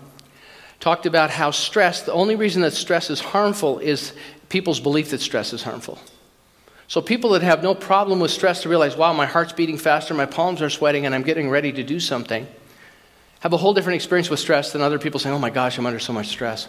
talked 0.80 1.06
about 1.06 1.30
how 1.30 1.52
stress, 1.52 2.02
the 2.02 2.12
only 2.12 2.34
reason 2.34 2.62
that 2.62 2.72
stress 2.72 3.10
is 3.10 3.20
harmful 3.20 3.78
is 3.78 4.12
people's 4.48 4.80
belief 4.80 5.10
that 5.10 5.20
stress 5.20 5.52
is 5.52 5.62
harmful. 5.62 6.00
So 6.88 7.00
people 7.00 7.30
that 7.30 7.42
have 7.42 7.62
no 7.62 7.76
problem 7.76 8.18
with 8.18 8.32
stress 8.32 8.62
to 8.62 8.68
realize, 8.68 8.96
wow, 8.96 9.12
my 9.12 9.24
heart's 9.24 9.52
beating 9.52 9.78
faster, 9.78 10.14
my 10.14 10.26
palms 10.26 10.60
are 10.62 10.68
sweating, 10.68 11.06
and 11.06 11.14
I'm 11.14 11.22
getting 11.22 11.48
ready 11.48 11.70
to 11.74 11.84
do 11.84 12.00
something, 12.00 12.48
have 13.38 13.52
a 13.52 13.56
whole 13.56 13.72
different 13.72 13.94
experience 13.94 14.30
with 14.30 14.40
stress 14.40 14.72
than 14.72 14.82
other 14.82 14.98
people 14.98 15.20
saying, 15.20 15.36
oh 15.36 15.38
my 15.38 15.50
gosh, 15.50 15.78
I'm 15.78 15.86
under 15.86 16.00
so 16.00 16.12
much 16.12 16.26
stress. 16.26 16.68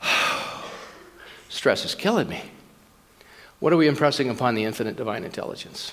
stress 1.50 1.84
is 1.84 1.94
killing 1.94 2.30
me. 2.30 2.42
What 3.58 3.70
are 3.70 3.76
we 3.76 3.86
impressing 3.86 4.30
upon 4.30 4.54
the 4.54 4.64
infinite 4.64 4.96
divine 4.96 5.24
intelligence? 5.24 5.92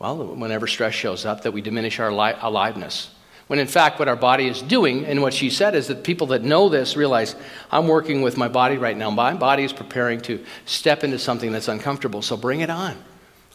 Well, 0.00 0.34
whenever 0.34 0.66
stress 0.66 0.94
shows 0.94 1.26
up, 1.26 1.42
that 1.42 1.52
we 1.52 1.60
diminish 1.60 2.00
our 2.00 2.10
li- 2.10 2.34
aliveness. 2.40 3.10
When 3.48 3.58
in 3.58 3.66
fact, 3.66 3.98
what 3.98 4.08
our 4.08 4.16
body 4.16 4.48
is 4.48 4.62
doing, 4.62 5.04
and 5.04 5.20
what 5.20 5.34
she 5.34 5.50
said 5.50 5.74
is 5.74 5.88
that 5.88 6.04
people 6.04 6.28
that 6.28 6.42
know 6.42 6.68
this 6.68 6.96
realize 6.96 7.36
I'm 7.70 7.86
working 7.86 8.22
with 8.22 8.36
my 8.36 8.48
body 8.48 8.78
right 8.78 8.96
now. 8.96 9.10
My 9.10 9.34
body 9.34 9.62
is 9.62 9.72
preparing 9.72 10.20
to 10.22 10.42
step 10.64 11.04
into 11.04 11.18
something 11.18 11.52
that's 11.52 11.68
uncomfortable, 11.68 12.22
so 12.22 12.36
bring 12.36 12.60
it 12.60 12.70
on. 12.70 12.96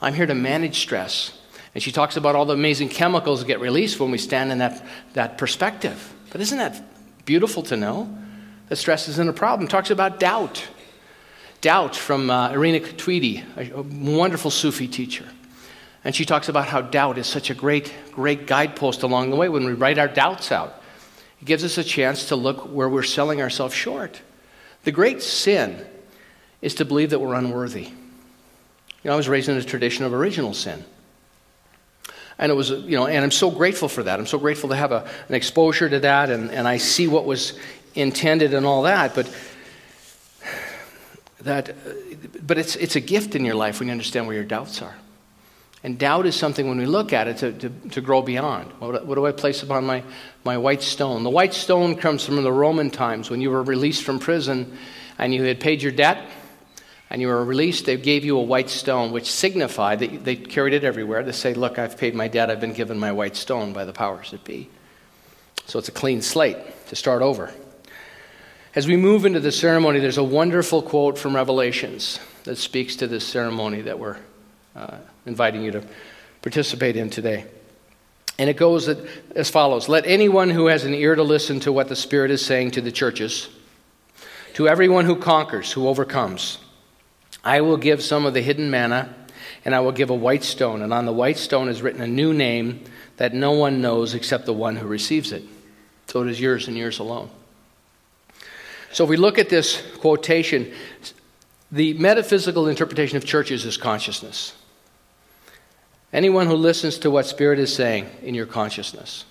I'm 0.02 0.14
here 0.14 0.28
to 0.28 0.36
manage 0.36 0.80
stress. 0.80 1.36
And 1.74 1.82
she 1.82 1.92
talks 1.92 2.16
about 2.16 2.36
all 2.36 2.46
the 2.46 2.54
amazing 2.54 2.90
chemicals 2.90 3.40
that 3.40 3.48
get 3.48 3.60
released 3.60 4.00
when 4.00 4.12
we 4.12 4.18
stand 4.20 4.52
in 4.52 4.60
that, 4.60 4.86
that 5.14 5.38
perspective. 5.40 6.14
But 6.32 6.42
isn't 6.42 6.58
that 6.58 7.26
beautiful 7.26 7.64
to 7.64 7.76
know? 7.76 8.16
That 8.70 8.76
stress 8.76 9.08
isn't 9.08 9.30
a 9.30 9.34
problem. 9.34 9.68
Talks 9.68 9.90
about 9.90 10.20
doubt. 10.20 10.68
Doubt 11.62 11.96
from 11.96 12.30
uh, 12.30 12.52
Irina 12.52 12.82
Tweedie, 12.82 13.44
a, 13.58 13.80
a 13.80 13.82
wonderful 13.82 14.52
Sufi 14.52 14.88
teacher. 14.88 15.26
And 16.06 16.16
she 16.16 16.24
talks 16.24 16.50
about 16.50 16.68
how 16.68 16.82
doubt 16.82 17.18
is 17.18 17.26
such 17.26 17.50
a 17.50 17.56
great, 17.56 17.92
great 18.12 18.46
guidepost 18.46 19.02
along 19.02 19.32
the 19.32 19.36
way 19.36 19.50
when 19.50 19.66
we 19.66 19.74
write 19.74 19.98
our 19.98 20.08
doubts 20.08 20.52
out. 20.52 20.82
It 21.42 21.46
gives 21.46 21.64
us 21.64 21.80
a 21.80 21.84
chance 21.84 22.30
to 22.30 22.36
look 22.36 22.72
where 22.72 22.88
we're 22.88 23.02
selling 23.02 23.42
ourselves 23.42 23.74
short. 23.74 24.22
The 24.84 24.92
great 24.92 25.24
sin 25.24 25.84
is 26.62 26.76
to 26.76 26.86
believe 26.86 27.10
that 27.10 27.20
we're 27.20 27.34
unworthy. 27.34 27.86
You 27.86 29.10
know, 29.10 29.14
I 29.14 29.16
was 29.16 29.28
raised 29.28 29.50
in 29.50 29.58
a 29.58 29.64
tradition 29.64 30.06
of 30.06 30.14
original 30.14 30.54
sin. 30.54 30.86
And 32.38 32.52
it 32.52 32.56
was, 32.56 32.70
you 32.70 32.98
know, 32.98 33.08
and 33.08 33.24
I'm 33.24 33.32
so 33.32 33.50
grateful 33.50 33.90
for 33.90 34.04
that. 34.04 34.20
I'm 34.20 34.28
so 34.28 34.38
grateful 34.38 34.70
to 34.70 34.76
have 34.76 34.92
a, 34.92 35.10
an 35.28 35.34
exposure 35.34 35.90
to 35.90 36.00
that, 36.02 36.30
and, 36.30 36.52
and 36.52 36.68
I 36.68 36.78
see 36.78 37.08
what 37.08 37.26
was 37.26 37.58
intended 37.96 38.54
and 38.54 38.66
all 38.66 38.84
that. 38.84 39.16
But 39.16 39.34
that, 41.42 41.76
but 42.46 42.60
it's, 42.60 42.76
it's 42.76 42.96
a 42.96 43.00
gift 43.00 43.36
in 43.36 43.44
your 43.44 43.56
life 43.56 43.80
when 43.80 43.88
you 43.88 43.92
understand 43.92 44.28
where 44.28 44.36
your 44.36 44.46
doubts 44.46 44.84
are. 44.84 44.96
And 45.86 46.00
doubt 46.00 46.26
is 46.26 46.36
something, 46.36 46.68
when 46.68 46.80
we 46.80 46.88
look 46.88 47.14
at 47.14 47.28
it, 47.28 47.38
to, 47.38 47.52
to, 47.52 47.70
to 47.90 48.02
grow 48.02 48.24
beyond. 48.24 48.72
What, 48.80 49.06
what, 49.06 49.14
do 49.14 49.28
I 49.28 49.32
place 49.32 49.62
upon 49.62 49.86
my, 49.86 50.04
my 50.44 50.58
white 50.58 50.82
stone? 50.82 51.22
The 51.22 51.30
white 51.30 51.54
stone 51.54 51.96
comes 51.96 52.26
from 52.26 52.42
the 52.42 52.52
Roman 52.52 52.90
times 52.90 53.30
when 53.30 53.40
you 53.40 53.52
were 53.52 53.62
released 53.62 54.02
from 54.02 54.18
prison 54.18 54.80
and 55.20 55.32
you 55.32 55.44
had 55.44 55.60
paid 55.60 55.84
your 55.84 55.92
debt 55.92 56.28
and 57.12 57.22
you 57.22 57.28
were 57.28 57.46
released. 57.46 57.86
They 57.86 57.98
gave 57.98 58.26
you 58.26 58.36
a 58.36 58.42
white 58.42 58.72
stone, 58.72 59.12
which 59.12 59.32
signified 59.32 60.00
that 60.00 60.26
they 60.26 60.36
carried 60.36 60.74
it 60.74 60.84
everywhere. 60.84 61.22
to 61.22 61.32
say, 61.32 61.54
Look, 61.54 61.78
I've 61.78 62.00
paid 62.00 62.16
my 62.16 62.30
debt. 62.30 62.50
I've 62.50 62.60
been 62.60 62.74
given 62.74 62.98
my 62.98 63.12
white 63.12 63.36
stone 63.36 63.72
by 63.72 63.86
the 63.86 63.94
powers 63.94 64.32
that 64.32 64.44
be. 64.44 64.68
So 65.68 65.78
it's 65.78 65.88
a 65.88 65.92
clean 65.92 66.24
slate 66.24 66.58
to 66.88 66.96
start 66.96 67.22
over. 67.22 67.54
As 68.74 68.88
we 68.88 68.98
move 68.98 69.24
into 69.24 69.40
the 69.40 69.52
ceremony, 69.52 70.00
there's 70.00 70.18
a 70.18 70.24
wonderful 70.24 70.82
quote 70.82 71.20
from 71.20 71.36
Revelations 71.36 72.20
that 72.46 72.56
speaks 72.56 72.96
to 72.96 73.06
this 73.06 73.24
ceremony 73.24 73.82
that 73.82 74.00
we're 74.00 74.18
uh, 74.76 74.98
inviting 75.26 75.64
you 75.64 75.72
to 75.72 75.84
participate 76.42 76.96
in 76.96 77.10
today. 77.10 77.46
And 78.38 78.50
it 78.50 78.58
goes 78.58 78.90
as 79.36 79.50
follows 79.50 79.88
Let 79.88 80.06
anyone 80.06 80.50
who 80.50 80.68
has 80.68 80.84
an 80.84 80.94
ear 80.94 81.16
to 81.16 81.24
listen 81.24 81.60
to 81.62 81.72
what 81.72 81.88
the 81.88 81.96
Spirit 81.96 82.32
is 82.32 82.46
saying 82.46 82.72
to 82.72 82.82
the 82.82 82.92
churches, 82.92 83.50
to 84.56 84.68
everyone 84.68 85.06
who 85.06 85.16
conquers, 85.16 85.72
who 85.72 85.88
overcomes, 85.88 86.58
I 87.44 87.62
will 87.62 87.78
give 87.78 88.04
some 88.04 88.26
of 88.26 88.34
the 88.34 88.42
hidden 88.42 88.70
manna, 88.70 89.14
and 89.64 89.74
I 89.74 89.80
will 89.80 89.92
give 89.92 90.10
a 90.10 90.16
white 90.16 90.44
stone, 90.44 90.82
and 90.82 90.94
on 90.94 91.06
the 91.06 91.14
white 91.14 91.38
stone 91.38 91.70
is 91.70 91.82
written 91.82 92.02
a 92.02 92.08
new 92.08 92.34
name 92.34 92.84
that 93.18 93.34
no 93.34 93.52
one 93.52 93.82
knows 93.82 94.14
except 94.14 94.46
the 94.46 94.54
one 94.54 94.76
who 94.76 94.88
receives 94.88 95.32
it. 95.32 95.44
So 96.08 96.22
it 96.24 96.30
is 96.30 96.40
yours 96.40 96.68
and 96.68 96.78
yours 96.78 97.00
alone. 97.00 97.30
So 98.92 99.04
if 99.04 99.10
we 99.10 99.18
look 99.18 99.38
at 99.40 99.50
this 99.50 99.82
quotation, 99.98 100.74
the 101.72 101.94
metaphysical 101.94 102.68
interpretation 102.68 103.18
of 103.18 103.26
churches 103.26 103.66
is 103.66 103.78
consciousness. 103.78 104.54
Anyone 106.16 106.48
who 106.48 106.56
listens 106.56 106.98
to 107.00 107.12
what 107.12 107.26
Spirit 107.26 107.60
is 107.60 107.76
saying 107.76 108.10
in 108.24 108.36
your 108.36 108.46
consciousness, 108.46 109.26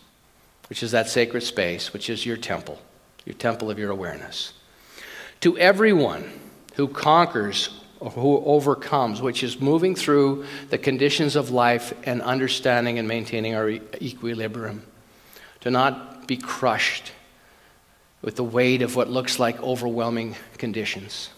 which 0.68 0.83
is 0.83 0.90
that 0.90 1.09
sacred 1.09 1.40
space, 1.40 1.94
which 1.94 2.11
is 2.11 2.27
your 2.27 2.37
temple, 2.37 2.79
your 3.25 3.33
temple 3.33 3.70
of 3.70 3.79
your 3.79 3.90
awareness. 3.90 4.53
To 5.40 5.57
everyone 5.57 6.31
who 6.75 6.88
conquers 6.88 7.81
or 8.01 8.11
who 8.11 8.37
overcomes, 8.44 9.23
which 9.23 9.42
is 9.42 9.62
moving 9.62 9.94
through 9.94 10.44
the 10.68 10.77
conditions 10.77 11.37
of 11.37 11.49
life 11.49 11.94
and 12.05 12.20
understanding 12.20 12.99
and 12.99 13.09
maintaining 13.09 13.55
our 13.55 13.70
equilibrium. 13.70 14.85
To 15.62 15.70
not 15.70 16.29
be 16.29 16.37
crushed 16.37 17.12
with 18.20 18.37
the 18.37 18.44
weight 18.44 18.83
of 18.83 18.94
what 18.94 19.09
looks 19.09 19.38
like 19.38 19.59
overwhelming 19.62 20.37
conditions 20.59 21.31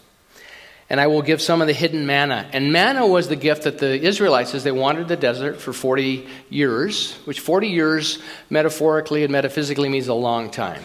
and 0.89 1.01
I 1.01 1.07
will 1.07 1.21
give 1.21 1.41
some 1.41 1.61
of 1.61 1.67
the 1.67 1.73
hidden 1.73 2.05
manna. 2.05 2.49
And 2.53 2.71
manna 2.71 3.05
was 3.05 3.27
the 3.27 3.35
gift 3.35 3.63
that 3.63 3.77
the 3.77 4.01
Israelites, 4.01 4.55
as 4.55 4.63
they 4.63 4.71
wandered 4.71 5.09
the 5.09 5.17
desert 5.17 5.59
for 5.59 5.73
40 5.73 6.27
years, 6.49 7.15
which 7.25 7.41
40 7.41 7.67
years 7.67 8.19
metaphorically 8.49 9.23
and 9.23 9.31
metaphysically 9.31 9.89
means 9.89 10.07
a 10.07 10.13
long 10.13 10.49
time. 10.49 10.83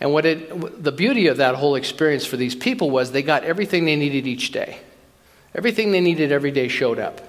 And 0.00 0.12
what 0.12 0.26
it, 0.26 0.82
the 0.82 0.92
beauty 0.92 1.28
of 1.28 1.38
that 1.38 1.54
whole 1.54 1.76
experience 1.76 2.24
for 2.24 2.36
these 2.36 2.54
people 2.54 2.90
was 2.90 3.12
they 3.12 3.22
got 3.22 3.44
everything 3.44 3.84
they 3.84 3.96
needed 3.96 4.26
each 4.26 4.50
day. 4.52 4.78
Everything 5.54 5.92
they 5.92 6.00
needed 6.00 6.32
every 6.32 6.50
day 6.50 6.68
showed 6.68 6.98
up. 6.98 7.20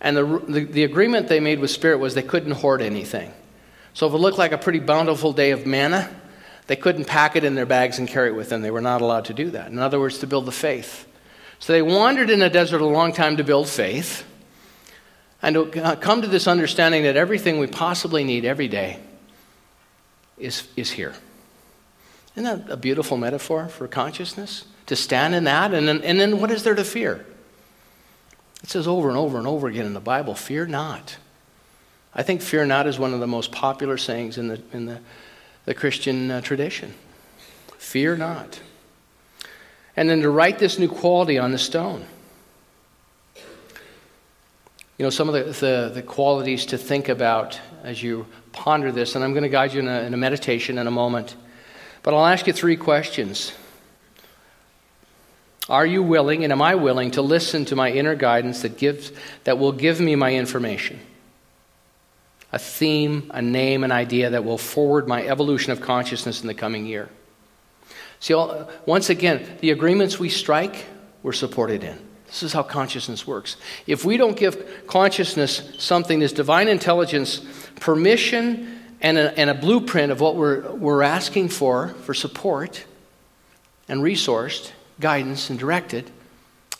And 0.00 0.16
the, 0.16 0.42
the, 0.48 0.64
the 0.64 0.84
agreement 0.84 1.28
they 1.28 1.40
made 1.40 1.60
with 1.60 1.70
Spirit 1.70 1.98
was 1.98 2.14
they 2.14 2.22
couldn't 2.22 2.52
hoard 2.52 2.82
anything. 2.82 3.32
So 3.94 4.06
if 4.06 4.12
it 4.12 4.18
looked 4.18 4.38
like 4.38 4.52
a 4.52 4.58
pretty 4.58 4.80
bountiful 4.80 5.32
day 5.32 5.52
of 5.52 5.66
manna, 5.66 6.10
they 6.66 6.76
couldn't 6.76 7.06
pack 7.06 7.36
it 7.36 7.44
in 7.44 7.54
their 7.54 7.66
bags 7.66 7.98
and 7.98 8.08
carry 8.08 8.28
it 8.28 8.34
with 8.34 8.48
them. 8.48 8.62
They 8.62 8.70
were 8.70 8.80
not 8.80 9.02
allowed 9.02 9.26
to 9.26 9.34
do 9.34 9.50
that. 9.50 9.70
In 9.70 9.78
other 9.78 10.00
words, 10.00 10.18
to 10.18 10.26
build 10.26 10.46
the 10.46 10.52
faith. 10.52 11.06
So 11.58 11.72
they 11.72 11.82
wandered 11.82 12.30
in 12.30 12.40
the 12.40 12.50
desert 12.50 12.80
a 12.80 12.86
long 12.86 13.12
time 13.12 13.36
to 13.36 13.44
build 13.44 13.68
faith 13.68 14.24
and 15.42 15.54
to 15.54 15.96
come 16.00 16.22
to 16.22 16.28
this 16.28 16.46
understanding 16.46 17.02
that 17.02 17.16
everything 17.16 17.58
we 17.58 17.66
possibly 17.66 18.24
need 18.24 18.44
every 18.44 18.68
day 18.68 18.98
is, 20.38 20.66
is 20.74 20.90
here. 20.90 21.12
Isn't 22.34 22.66
that 22.66 22.72
a 22.72 22.76
beautiful 22.76 23.16
metaphor 23.16 23.68
for 23.68 23.86
consciousness? 23.86 24.64
To 24.86 24.96
stand 24.96 25.34
in 25.34 25.44
that, 25.44 25.72
and 25.72 25.86
then, 25.86 26.02
and 26.02 26.18
then 26.18 26.40
what 26.40 26.50
is 26.50 26.62
there 26.62 26.74
to 26.74 26.84
fear? 26.84 27.24
It 28.62 28.70
says 28.70 28.88
over 28.88 29.08
and 29.08 29.16
over 29.16 29.38
and 29.38 29.46
over 29.46 29.68
again 29.68 29.86
in 29.86 29.94
the 29.94 30.00
Bible, 30.00 30.34
fear 30.34 30.66
not. 30.66 31.16
I 32.14 32.22
think 32.22 32.40
fear 32.42 32.64
not 32.64 32.86
is 32.86 32.98
one 32.98 33.12
of 33.12 33.20
the 33.20 33.26
most 33.26 33.52
popular 33.52 33.96
sayings 33.96 34.38
in 34.38 34.48
the, 34.48 34.62
in 34.72 34.86
the 34.86 35.00
the 35.64 35.74
Christian 35.74 36.30
uh, 36.30 36.40
tradition. 36.40 36.94
Fear 37.78 38.16
not. 38.16 38.60
And 39.96 40.08
then 40.08 40.22
to 40.22 40.30
write 40.30 40.58
this 40.58 40.78
new 40.78 40.88
quality 40.88 41.38
on 41.38 41.52
the 41.52 41.58
stone. 41.58 42.04
You 44.98 45.02
know, 45.02 45.10
some 45.10 45.28
of 45.28 45.34
the, 45.34 45.52
the, 45.52 45.90
the 45.94 46.02
qualities 46.02 46.66
to 46.66 46.78
think 46.78 47.08
about 47.08 47.58
as 47.82 48.02
you 48.02 48.26
ponder 48.52 48.92
this, 48.92 49.14
and 49.14 49.24
I'm 49.24 49.32
going 49.32 49.42
to 49.42 49.48
guide 49.48 49.72
you 49.72 49.80
in 49.80 49.88
a, 49.88 50.02
in 50.02 50.14
a 50.14 50.16
meditation 50.16 50.78
in 50.78 50.86
a 50.86 50.90
moment. 50.90 51.36
But 52.02 52.14
I'll 52.14 52.26
ask 52.26 52.46
you 52.46 52.52
three 52.52 52.76
questions. 52.76 53.52
Are 55.68 55.86
you 55.86 56.02
willing, 56.02 56.44
and 56.44 56.52
am 56.52 56.60
I 56.60 56.74
willing, 56.74 57.12
to 57.12 57.22
listen 57.22 57.64
to 57.66 57.76
my 57.76 57.90
inner 57.90 58.14
guidance 58.14 58.62
that, 58.62 58.76
gives, 58.76 59.12
that 59.44 59.58
will 59.58 59.72
give 59.72 60.00
me 60.00 60.14
my 60.14 60.34
information? 60.34 61.00
A 62.54 62.58
theme, 62.58 63.32
a 63.34 63.42
name, 63.42 63.82
an 63.82 63.90
idea 63.90 64.30
that 64.30 64.44
will 64.44 64.56
forward 64.56 65.08
my 65.08 65.26
evolution 65.26 65.72
of 65.72 65.80
consciousness 65.80 66.40
in 66.40 66.46
the 66.46 66.54
coming 66.54 66.86
year. 66.86 67.08
See, 68.20 68.32
once 68.86 69.10
again, 69.10 69.58
the 69.60 69.72
agreements 69.72 70.20
we 70.20 70.28
strike, 70.28 70.86
we're 71.24 71.32
supported 71.32 71.82
in. 71.82 71.98
This 72.28 72.44
is 72.44 72.52
how 72.52 72.62
consciousness 72.62 73.26
works. 73.26 73.56
If 73.88 74.04
we 74.04 74.16
don't 74.16 74.36
give 74.36 74.86
consciousness 74.86 75.68
something, 75.78 76.20
this 76.20 76.32
divine 76.32 76.68
intelligence, 76.68 77.40
permission 77.80 78.78
and 79.00 79.18
a, 79.18 79.36
and 79.36 79.50
a 79.50 79.54
blueprint 79.54 80.12
of 80.12 80.20
what 80.20 80.36
we're, 80.36 80.70
we're 80.74 81.02
asking 81.02 81.48
for, 81.48 81.88
for 82.04 82.14
support 82.14 82.84
and 83.88 84.00
resourced, 84.00 84.70
guidance 85.00 85.50
and 85.50 85.58
directed, 85.58 86.08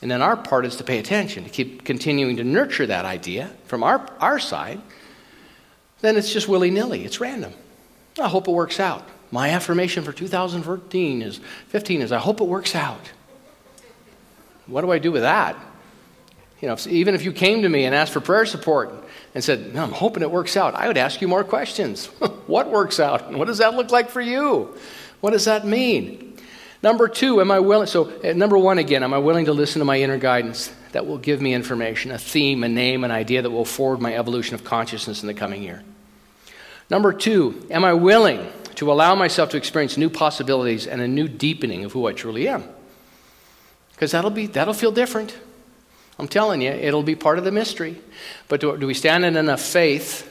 and 0.00 0.08
then 0.08 0.22
our 0.22 0.36
part 0.36 0.66
is 0.66 0.76
to 0.76 0.84
pay 0.84 0.98
attention, 1.00 1.42
to 1.42 1.50
keep 1.50 1.84
continuing 1.84 2.36
to 2.36 2.44
nurture 2.44 2.86
that 2.86 3.04
idea 3.04 3.50
from 3.66 3.82
our, 3.82 4.06
our 4.20 4.38
side 4.38 4.80
then 6.04 6.16
it's 6.16 6.32
just 6.32 6.48
willy 6.48 6.70
nilly, 6.70 7.04
it's 7.04 7.20
random. 7.20 7.52
I 8.20 8.28
hope 8.28 8.46
it 8.48 8.52
works 8.52 8.78
out. 8.78 9.08
My 9.30 9.50
affirmation 9.50 10.04
for 10.04 10.12
2014 10.12 11.22
is 11.22 11.40
15 11.68 12.02
is 12.02 12.12
I 12.12 12.18
hope 12.18 12.40
it 12.40 12.46
works 12.46 12.74
out. 12.74 13.10
What 14.66 14.82
do 14.82 14.92
I 14.92 14.98
do 14.98 15.10
with 15.12 15.22
that? 15.22 15.56
You 16.60 16.68
know, 16.68 16.74
if, 16.74 16.86
even 16.86 17.14
if 17.14 17.24
you 17.24 17.32
came 17.32 17.62
to 17.62 17.68
me 17.68 17.84
and 17.84 17.94
asked 17.94 18.12
for 18.12 18.20
prayer 18.20 18.46
support 18.46 18.94
and 19.34 19.42
said, 19.42 19.74
no, 19.74 19.82
I'm 19.82 19.92
hoping 19.92 20.22
it 20.22 20.30
works 20.30 20.56
out, 20.56 20.74
I 20.74 20.86
would 20.86 20.96
ask 20.96 21.20
you 21.20 21.28
more 21.28 21.44
questions. 21.44 22.06
what 22.46 22.70
works 22.70 23.00
out? 23.00 23.32
What 23.32 23.46
does 23.46 23.58
that 23.58 23.74
look 23.74 23.90
like 23.90 24.08
for 24.08 24.20
you? 24.20 24.74
What 25.20 25.32
does 25.32 25.46
that 25.46 25.66
mean? 25.66 26.38
Number 26.82 27.08
two, 27.08 27.40
am 27.40 27.50
I 27.50 27.60
willing? 27.60 27.86
So, 27.86 28.12
uh, 28.22 28.34
number 28.34 28.58
one 28.58 28.78
again, 28.78 29.02
am 29.02 29.14
I 29.14 29.18
willing 29.18 29.46
to 29.46 29.52
listen 29.52 29.80
to 29.80 29.84
my 29.84 30.00
inner 30.00 30.18
guidance 30.18 30.70
that 30.92 31.06
will 31.06 31.18
give 31.18 31.40
me 31.40 31.54
information, 31.54 32.10
a 32.10 32.18
theme, 32.18 32.62
a 32.62 32.68
name, 32.68 33.04
an 33.04 33.10
idea 33.10 33.42
that 33.42 33.50
will 33.50 33.64
forward 33.64 34.00
my 34.00 34.14
evolution 34.14 34.54
of 34.54 34.64
consciousness 34.64 35.22
in 35.22 35.26
the 35.26 35.34
coming 35.34 35.62
year? 35.62 35.82
Number 36.90 37.12
two, 37.12 37.66
am 37.70 37.84
I 37.84 37.94
willing 37.94 38.46
to 38.76 38.92
allow 38.92 39.14
myself 39.14 39.50
to 39.50 39.56
experience 39.56 39.96
new 39.96 40.10
possibilities 40.10 40.86
and 40.86 41.00
a 41.00 41.08
new 41.08 41.28
deepening 41.28 41.84
of 41.84 41.92
who 41.92 42.06
I 42.06 42.12
truly 42.12 42.48
am? 42.48 42.64
Because 43.92 44.10
that'll, 44.10 44.30
be, 44.30 44.46
that'll 44.46 44.74
feel 44.74 44.92
different. 44.92 45.36
I'm 46.18 46.28
telling 46.28 46.60
you, 46.60 46.70
it'll 46.70 47.02
be 47.02 47.14
part 47.14 47.38
of 47.38 47.44
the 47.44 47.52
mystery. 47.52 48.00
But 48.48 48.60
do, 48.60 48.76
do 48.76 48.86
we 48.86 48.94
stand 48.94 49.24
in 49.24 49.36
enough 49.36 49.60
faith 49.60 50.30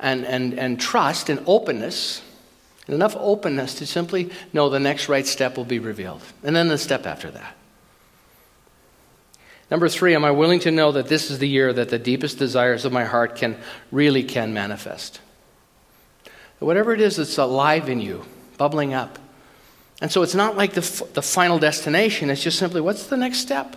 and, 0.00 0.24
and, 0.26 0.58
and 0.58 0.80
trust 0.80 1.28
and 1.28 1.42
openness, 1.46 2.22
and 2.86 2.94
enough 2.94 3.16
openness 3.18 3.76
to 3.76 3.86
simply 3.86 4.30
know 4.52 4.68
the 4.68 4.80
next 4.80 5.08
right 5.08 5.26
step 5.26 5.56
will 5.56 5.64
be 5.64 5.78
revealed, 5.78 6.22
and 6.42 6.54
then 6.54 6.68
the 6.68 6.78
step 6.78 7.06
after 7.06 7.30
that? 7.30 7.56
Number 9.70 9.88
three, 9.88 10.14
am 10.14 10.24
I 10.24 10.30
willing 10.30 10.60
to 10.60 10.70
know 10.70 10.92
that 10.92 11.08
this 11.08 11.30
is 11.30 11.38
the 11.38 11.48
year 11.48 11.72
that 11.72 11.88
the 11.88 11.98
deepest 11.98 12.38
desires 12.38 12.84
of 12.84 12.92
my 12.92 13.04
heart 13.04 13.36
can 13.36 13.56
really 13.90 14.22
can 14.22 14.52
manifest? 14.52 15.20
Whatever 16.64 16.92
it 16.92 17.00
is 17.00 17.16
that's 17.16 17.38
alive 17.38 17.88
in 17.88 18.00
you, 18.00 18.24
bubbling 18.56 18.94
up. 18.94 19.18
And 20.00 20.10
so 20.10 20.22
it's 20.22 20.34
not 20.34 20.56
like 20.56 20.72
the, 20.72 20.80
f- 20.80 21.12
the 21.12 21.22
final 21.22 21.58
destination, 21.58 22.30
it's 22.30 22.42
just 22.42 22.58
simply 22.58 22.80
what's 22.80 23.06
the 23.06 23.16
next 23.16 23.38
step? 23.38 23.76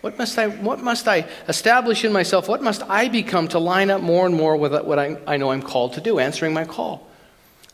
What 0.00 0.16
must, 0.16 0.38
I, 0.38 0.48
what 0.48 0.80
must 0.80 1.08
I 1.08 1.28
establish 1.48 2.04
in 2.04 2.12
myself? 2.12 2.48
What 2.48 2.62
must 2.62 2.82
I 2.88 3.08
become 3.08 3.48
to 3.48 3.58
line 3.58 3.90
up 3.90 4.00
more 4.00 4.26
and 4.26 4.34
more 4.34 4.56
with 4.56 4.72
what 4.72 4.98
I, 4.98 5.18
I 5.26 5.36
know 5.38 5.50
I'm 5.50 5.62
called 5.62 5.94
to 5.94 6.00
do, 6.00 6.20
answering 6.20 6.54
my 6.54 6.64
call? 6.64 7.08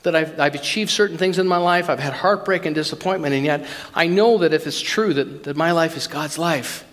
That 0.05 0.17
I've, 0.17 0.41
I've 0.41 0.55
achieved 0.55 0.91
certain 0.91 1.19
things 1.19 1.39
in 1.39 1.47
my 1.47 1.59
life, 1.59 1.91
I've 1.91 1.99
had 1.99 2.15
heartbreak 2.15 2.65
and 2.65 2.75
disappointment, 2.75 3.35
and 3.35 3.45
yet 3.45 3.67
I 3.95 4.07
know 4.07 4.39
that 4.39 4.55
if 4.55 4.67
it's 4.67 4.81
true 4.81 5.13
that, 5.15 5.45
that 5.45 5.57
my 5.57 5.73
life 5.73 5.97
is 5.97 6.07
God's 6.07 6.39
life, 6.39 6.85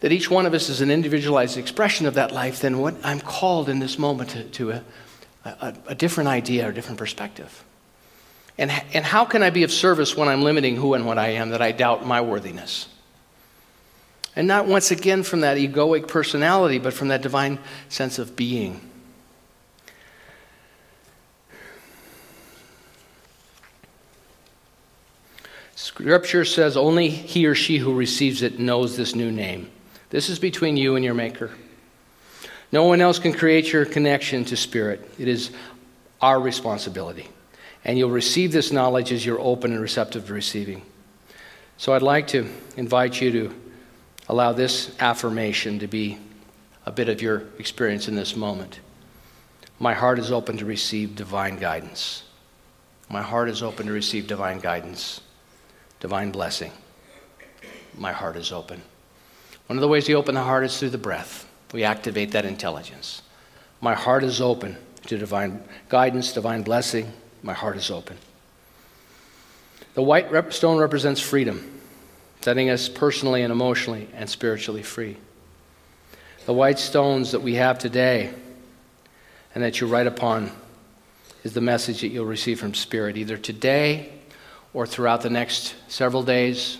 that 0.00 0.12
each 0.12 0.30
one 0.30 0.46
of 0.46 0.54
us 0.54 0.70
is 0.70 0.80
an 0.80 0.90
individualized 0.90 1.58
expression 1.58 2.06
of 2.06 2.14
that 2.14 2.32
life, 2.32 2.60
then 2.60 2.78
what 2.78 2.94
I'm 3.02 3.20
called 3.20 3.68
in 3.68 3.78
this 3.78 3.98
moment 3.98 4.30
to, 4.30 4.44
to 4.44 4.72
uh, 4.72 4.80
a, 5.46 5.56
a, 5.60 5.74
a 5.88 5.94
different 5.94 6.28
idea 6.28 6.68
or 6.68 6.72
different 6.72 6.98
perspective. 6.98 7.64
And, 8.58 8.70
and 8.92 9.04
how 9.04 9.24
can 9.24 9.42
I 9.42 9.50
be 9.50 9.62
of 9.64 9.72
service 9.72 10.16
when 10.16 10.28
I'm 10.28 10.42
limiting 10.42 10.76
who 10.76 10.94
and 10.94 11.06
what 11.06 11.18
I 11.18 11.28
am 11.28 11.50
that 11.50 11.60
I 11.60 11.72
doubt 11.72 12.06
my 12.06 12.20
worthiness? 12.20 12.88
And 14.34 14.46
not 14.46 14.66
once 14.66 14.90
again 14.90 15.22
from 15.22 15.40
that 15.40 15.56
egoic 15.56 16.08
personality, 16.08 16.78
but 16.78 16.92
from 16.92 17.08
that 17.08 17.22
divine 17.22 17.58
sense 17.88 18.18
of 18.18 18.36
being. 18.36 18.80
Scripture 25.74 26.44
says 26.44 26.76
only 26.76 27.08
he 27.08 27.46
or 27.46 27.54
she 27.54 27.78
who 27.78 27.94
receives 27.94 28.42
it 28.42 28.58
knows 28.58 28.96
this 28.96 29.14
new 29.14 29.30
name. 29.30 29.70
This 30.10 30.28
is 30.28 30.38
between 30.38 30.76
you 30.76 30.96
and 30.96 31.04
your 31.04 31.14
Maker. 31.14 31.50
No 32.72 32.84
one 32.84 33.00
else 33.00 33.18
can 33.18 33.32
create 33.32 33.72
your 33.72 33.84
connection 33.84 34.44
to 34.46 34.56
Spirit. 34.56 35.08
It 35.18 35.28
is 35.28 35.50
our 36.20 36.40
responsibility. 36.40 37.28
And 37.84 37.96
you'll 37.96 38.10
receive 38.10 38.52
this 38.52 38.72
knowledge 38.72 39.12
as 39.12 39.24
you're 39.24 39.40
open 39.40 39.72
and 39.72 39.80
receptive 39.80 40.26
to 40.26 40.34
receiving. 40.34 40.82
So 41.76 41.92
I'd 41.92 42.02
like 42.02 42.26
to 42.28 42.48
invite 42.76 43.20
you 43.20 43.30
to 43.32 43.54
allow 44.28 44.52
this 44.52 44.94
affirmation 44.98 45.78
to 45.78 45.86
be 45.86 46.18
a 46.84 46.90
bit 46.90 47.08
of 47.08 47.22
your 47.22 47.44
experience 47.58 48.08
in 48.08 48.16
this 48.16 48.34
moment. 48.34 48.80
My 49.78 49.94
heart 49.94 50.18
is 50.18 50.32
open 50.32 50.56
to 50.58 50.64
receive 50.64 51.14
divine 51.14 51.58
guidance. 51.58 52.22
My 53.08 53.22
heart 53.22 53.48
is 53.48 53.62
open 53.62 53.86
to 53.86 53.92
receive 53.92 54.26
divine 54.26 54.58
guidance, 54.58 55.20
divine 56.00 56.32
blessing. 56.32 56.72
My 57.96 58.12
heart 58.12 58.36
is 58.36 58.52
open. 58.52 58.82
One 59.66 59.76
of 59.76 59.80
the 59.80 59.88
ways 59.88 60.08
you 60.08 60.16
open 60.16 60.34
the 60.34 60.42
heart 60.42 60.64
is 60.64 60.78
through 60.78 60.90
the 60.90 60.98
breath. 60.98 61.45
We 61.72 61.84
activate 61.84 62.32
that 62.32 62.44
intelligence. 62.44 63.22
My 63.80 63.94
heart 63.94 64.24
is 64.24 64.40
open 64.40 64.76
to 65.06 65.18
divine 65.18 65.62
guidance, 65.88 66.32
divine 66.32 66.62
blessing. 66.62 67.12
My 67.42 67.52
heart 67.52 67.76
is 67.76 67.90
open. 67.90 68.16
The 69.94 70.02
white 70.02 70.30
rep- 70.30 70.52
stone 70.52 70.78
represents 70.78 71.20
freedom, 71.20 71.80
setting 72.40 72.70
us 72.70 72.88
personally 72.88 73.42
and 73.42 73.52
emotionally 73.52 74.08
and 74.14 74.28
spiritually 74.28 74.82
free. 74.82 75.16
The 76.44 76.52
white 76.52 76.78
stones 76.78 77.32
that 77.32 77.40
we 77.40 77.54
have 77.54 77.78
today 77.78 78.32
and 79.54 79.64
that 79.64 79.80
you 79.80 79.86
write 79.86 80.06
upon 80.06 80.50
is 81.42 81.54
the 81.54 81.60
message 81.60 82.02
that 82.02 82.08
you'll 82.08 82.26
receive 82.26 82.60
from 82.60 82.74
Spirit, 82.74 83.16
either 83.16 83.36
today 83.36 84.12
or 84.74 84.86
throughout 84.86 85.22
the 85.22 85.30
next 85.30 85.74
several 85.88 86.22
days. 86.22 86.78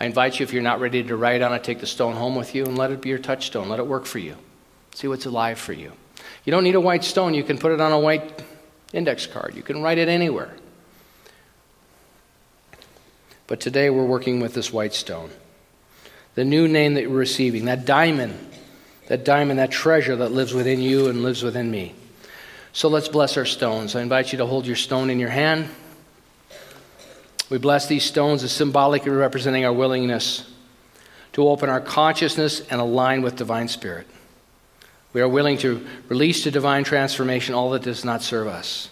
I 0.00 0.06
invite 0.06 0.38
you, 0.38 0.44
if 0.44 0.52
you're 0.52 0.62
not 0.62 0.80
ready 0.80 1.02
to 1.02 1.16
write 1.16 1.40
on 1.40 1.52
it, 1.52 1.62
take 1.62 1.80
the 1.80 1.86
stone 1.86 2.14
home 2.14 2.34
with 2.34 2.54
you 2.54 2.64
and 2.64 2.76
let 2.76 2.90
it 2.90 3.00
be 3.00 3.08
your 3.08 3.18
touchstone. 3.18 3.68
Let 3.68 3.78
it 3.78 3.86
work 3.86 4.06
for 4.06 4.18
you. 4.18 4.36
See 4.94 5.08
what's 5.08 5.26
alive 5.26 5.58
for 5.58 5.72
you. 5.72 5.92
You 6.44 6.50
don't 6.50 6.64
need 6.64 6.74
a 6.74 6.80
white 6.80 7.04
stone, 7.04 7.34
you 7.34 7.44
can 7.44 7.58
put 7.58 7.72
it 7.72 7.80
on 7.80 7.92
a 7.92 7.98
white 7.98 8.42
index 8.92 9.26
card. 9.26 9.54
You 9.54 9.62
can 9.62 9.82
write 9.82 9.98
it 9.98 10.08
anywhere. 10.08 10.54
But 13.46 13.60
today 13.60 13.90
we're 13.90 14.04
working 14.04 14.40
with 14.40 14.54
this 14.54 14.72
white 14.72 14.94
stone. 14.94 15.30
The 16.34 16.44
new 16.44 16.66
name 16.66 16.94
that 16.94 17.02
you're 17.02 17.10
receiving, 17.10 17.66
that 17.66 17.84
diamond, 17.84 18.38
that 19.08 19.24
diamond, 19.24 19.58
that 19.58 19.70
treasure 19.70 20.16
that 20.16 20.32
lives 20.32 20.54
within 20.54 20.80
you 20.80 21.08
and 21.08 21.22
lives 21.22 21.42
within 21.42 21.70
me. 21.70 21.94
So 22.72 22.88
let's 22.88 23.08
bless 23.08 23.36
our 23.36 23.44
stones. 23.44 23.94
I 23.94 24.02
invite 24.02 24.32
you 24.32 24.38
to 24.38 24.46
hold 24.46 24.66
your 24.66 24.76
stone 24.76 25.10
in 25.10 25.20
your 25.20 25.28
hand. 25.28 25.68
We 27.50 27.58
bless 27.58 27.86
these 27.86 28.04
stones 28.04 28.42
as 28.42 28.52
symbolically 28.52 29.10
representing 29.10 29.64
our 29.64 29.72
willingness 29.72 30.50
to 31.32 31.48
open 31.48 31.68
our 31.68 31.80
consciousness 31.80 32.60
and 32.70 32.80
align 32.80 33.22
with 33.22 33.36
divine 33.36 33.68
spirit. 33.68 34.06
We 35.12 35.20
are 35.20 35.28
willing 35.28 35.58
to 35.58 35.86
release 36.08 36.42
to 36.44 36.50
divine 36.50 36.84
transformation 36.84 37.54
all 37.54 37.70
that 37.70 37.82
does 37.82 38.04
not 38.04 38.22
serve 38.22 38.48
us. 38.48 38.88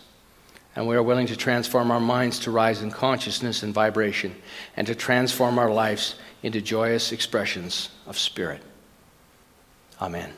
And 0.75 0.87
we 0.87 0.97
are 0.97 1.03
willing 1.03 1.27
to 1.27 1.37
transform 1.37 1.91
our 1.91 2.01
minds 2.01 2.38
to 2.41 2.51
rise 2.51 2.83
in 2.83 2.91
consciousness 2.91 3.62
and 3.62 3.75
vibration 3.75 4.35
and 4.77 4.87
to 4.87 4.95
transform 4.95 5.59
our 5.59 5.71
lives 5.71 6.15
into 6.43 6.61
joyous 6.61 7.12
expressions 7.12 7.91
of 8.07 8.19
spirit. 8.19 8.62
Amen. 10.01 10.33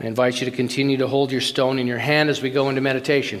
I 0.00 0.06
invite 0.06 0.40
you 0.40 0.44
to 0.46 0.50
continue 0.50 0.96
to 0.98 1.06
hold 1.06 1.30
your 1.30 1.40
stone 1.40 1.78
in 1.78 1.86
your 1.86 1.98
hand 1.98 2.28
as 2.28 2.42
we 2.42 2.50
go 2.50 2.68
into 2.68 2.80
meditation. 2.80 3.40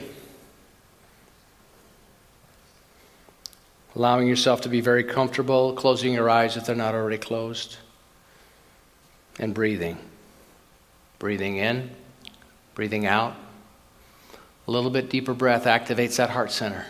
Allowing 3.96 4.26
yourself 4.26 4.62
to 4.62 4.68
be 4.68 4.80
very 4.80 5.04
comfortable, 5.04 5.72
closing 5.72 6.12
your 6.12 6.28
eyes 6.28 6.56
if 6.56 6.66
they're 6.66 6.74
not 6.74 6.94
already 6.94 7.18
closed 7.18 7.76
and 9.38 9.54
breathing. 9.54 9.98
Breathing 11.20 11.56
in, 11.56 11.90
breathing 12.74 13.06
out. 13.06 13.36
A 14.66 14.70
little 14.70 14.90
bit 14.90 15.10
deeper 15.10 15.32
breath 15.32 15.64
activates 15.64 16.16
that 16.16 16.30
heart 16.30 16.50
center. 16.50 16.86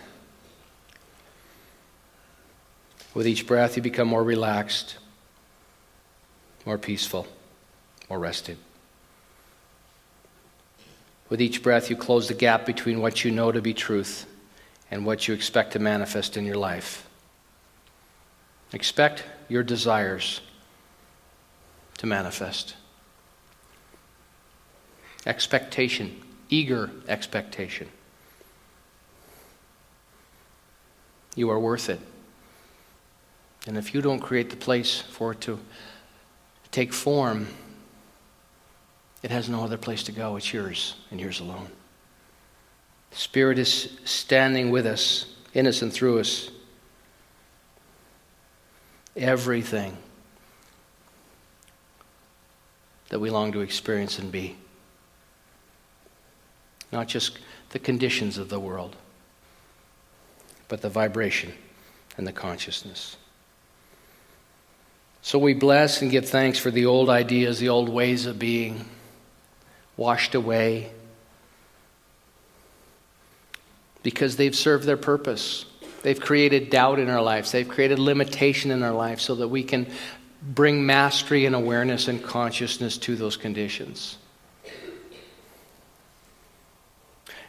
With 3.12 3.26
each 3.26 3.46
breath, 3.46 3.76
you 3.76 3.82
become 3.82 4.08
more 4.08 4.24
relaxed, 4.24 4.96
more 6.64 6.78
peaceful, 6.78 7.26
more 8.08 8.18
rested. 8.18 8.56
With 11.28 11.40
each 11.40 11.62
breath, 11.62 11.90
you 11.90 11.96
close 11.96 12.28
the 12.28 12.34
gap 12.34 12.64
between 12.64 13.00
what 13.00 13.24
you 13.24 13.30
know 13.30 13.52
to 13.52 13.60
be 13.60 13.74
truth 13.74 14.26
and 14.94 15.04
what 15.04 15.26
you 15.26 15.34
expect 15.34 15.72
to 15.72 15.80
manifest 15.80 16.36
in 16.36 16.46
your 16.46 16.56
life. 16.56 17.08
Expect 18.72 19.24
your 19.48 19.64
desires 19.64 20.40
to 21.98 22.06
manifest. 22.06 22.76
Expectation, 25.26 26.22
eager 26.48 26.92
expectation. 27.08 27.88
You 31.34 31.50
are 31.50 31.58
worth 31.58 31.90
it. 31.90 31.98
And 33.66 33.76
if 33.76 33.94
you 33.94 34.00
don't 34.00 34.20
create 34.20 34.50
the 34.50 34.56
place 34.56 35.00
for 35.00 35.32
it 35.32 35.40
to 35.40 35.58
take 36.70 36.92
form, 36.92 37.48
it 39.24 39.32
has 39.32 39.48
no 39.48 39.64
other 39.64 39.76
place 39.76 40.04
to 40.04 40.12
go. 40.12 40.36
It's 40.36 40.52
yours 40.52 40.94
and 41.10 41.20
yours 41.20 41.40
alone. 41.40 41.66
Spirit 43.14 43.60
is 43.60 43.96
standing 44.04 44.70
with 44.70 44.86
us, 44.86 45.26
in 45.54 45.68
us 45.68 45.82
and 45.82 45.92
through 45.92 46.18
us. 46.18 46.50
Everything 49.16 49.96
that 53.10 53.20
we 53.20 53.30
long 53.30 53.52
to 53.52 53.60
experience 53.60 54.18
and 54.18 54.32
be. 54.32 54.56
Not 56.90 57.06
just 57.06 57.38
the 57.70 57.78
conditions 57.78 58.36
of 58.36 58.48
the 58.48 58.58
world, 58.58 58.96
but 60.66 60.82
the 60.82 60.88
vibration 60.88 61.52
and 62.16 62.26
the 62.26 62.32
consciousness. 62.32 63.16
So 65.22 65.38
we 65.38 65.54
bless 65.54 66.02
and 66.02 66.10
give 66.10 66.28
thanks 66.28 66.58
for 66.58 66.72
the 66.72 66.86
old 66.86 67.08
ideas, 67.08 67.60
the 67.60 67.68
old 67.68 67.88
ways 67.88 68.26
of 68.26 68.40
being 68.40 68.86
washed 69.96 70.34
away 70.34 70.90
because 74.04 74.36
they've 74.36 74.54
served 74.54 74.84
their 74.84 74.96
purpose. 74.96 75.64
They've 76.02 76.20
created 76.20 76.70
doubt 76.70 77.00
in 77.00 77.10
our 77.10 77.22
lives. 77.22 77.50
They've 77.50 77.66
created 77.66 77.98
limitation 77.98 78.70
in 78.70 78.84
our 78.84 78.92
lives 78.92 79.24
so 79.24 79.34
that 79.36 79.48
we 79.48 79.64
can 79.64 79.88
bring 80.40 80.86
mastery 80.86 81.46
and 81.46 81.56
awareness 81.56 82.06
and 82.06 82.22
consciousness 82.22 82.98
to 82.98 83.16
those 83.16 83.36
conditions. 83.36 84.18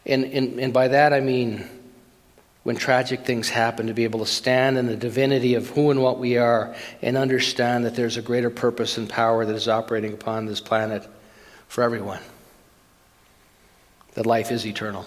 And, 0.05 0.23
and, 0.23 0.59
and 0.59 0.73
by 0.73 0.87
that 0.87 1.13
I 1.13 1.19
mean 1.19 1.67
when 2.63 2.75
tragic 2.75 3.25
things 3.25 3.47
happen, 3.47 3.87
to 3.87 3.93
be 3.93 4.05
able 4.05 4.21
to 4.21 4.25
stand 4.25 4.77
in 4.77 4.87
the 4.87 4.95
divinity 4.95 5.53
of 5.53 5.69
who 5.69 5.91
and 5.91 6.01
what 6.01 6.17
we 6.17 6.37
are 6.37 6.75
and 7.01 7.15
understand 7.15 7.85
that 7.85 7.95
there's 7.95 8.17
a 8.17 8.23
greater 8.23 8.49
purpose 8.49 8.97
and 8.97 9.07
power 9.07 9.45
that 9.45 9.53
is 9.53 9.67
operating 9.67 10.13
upon 10.13 10.47
this 10.47 10.61
planet 10.61 11.07
for 11.67 11.83
everyone. 11.83 12.21
That 14.15 14.25
life 14.25 14.51
is 14.51 14.65
eternal. 14.65 15.05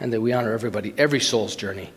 And 0.00 0.12
that 0.12 0.20
we 0.20 0.32
honor 0.32 0.52
everybody, 0.52 0.92
every 0.98 1.20
soul's 1.20 1.56
journey. 1.56 1.92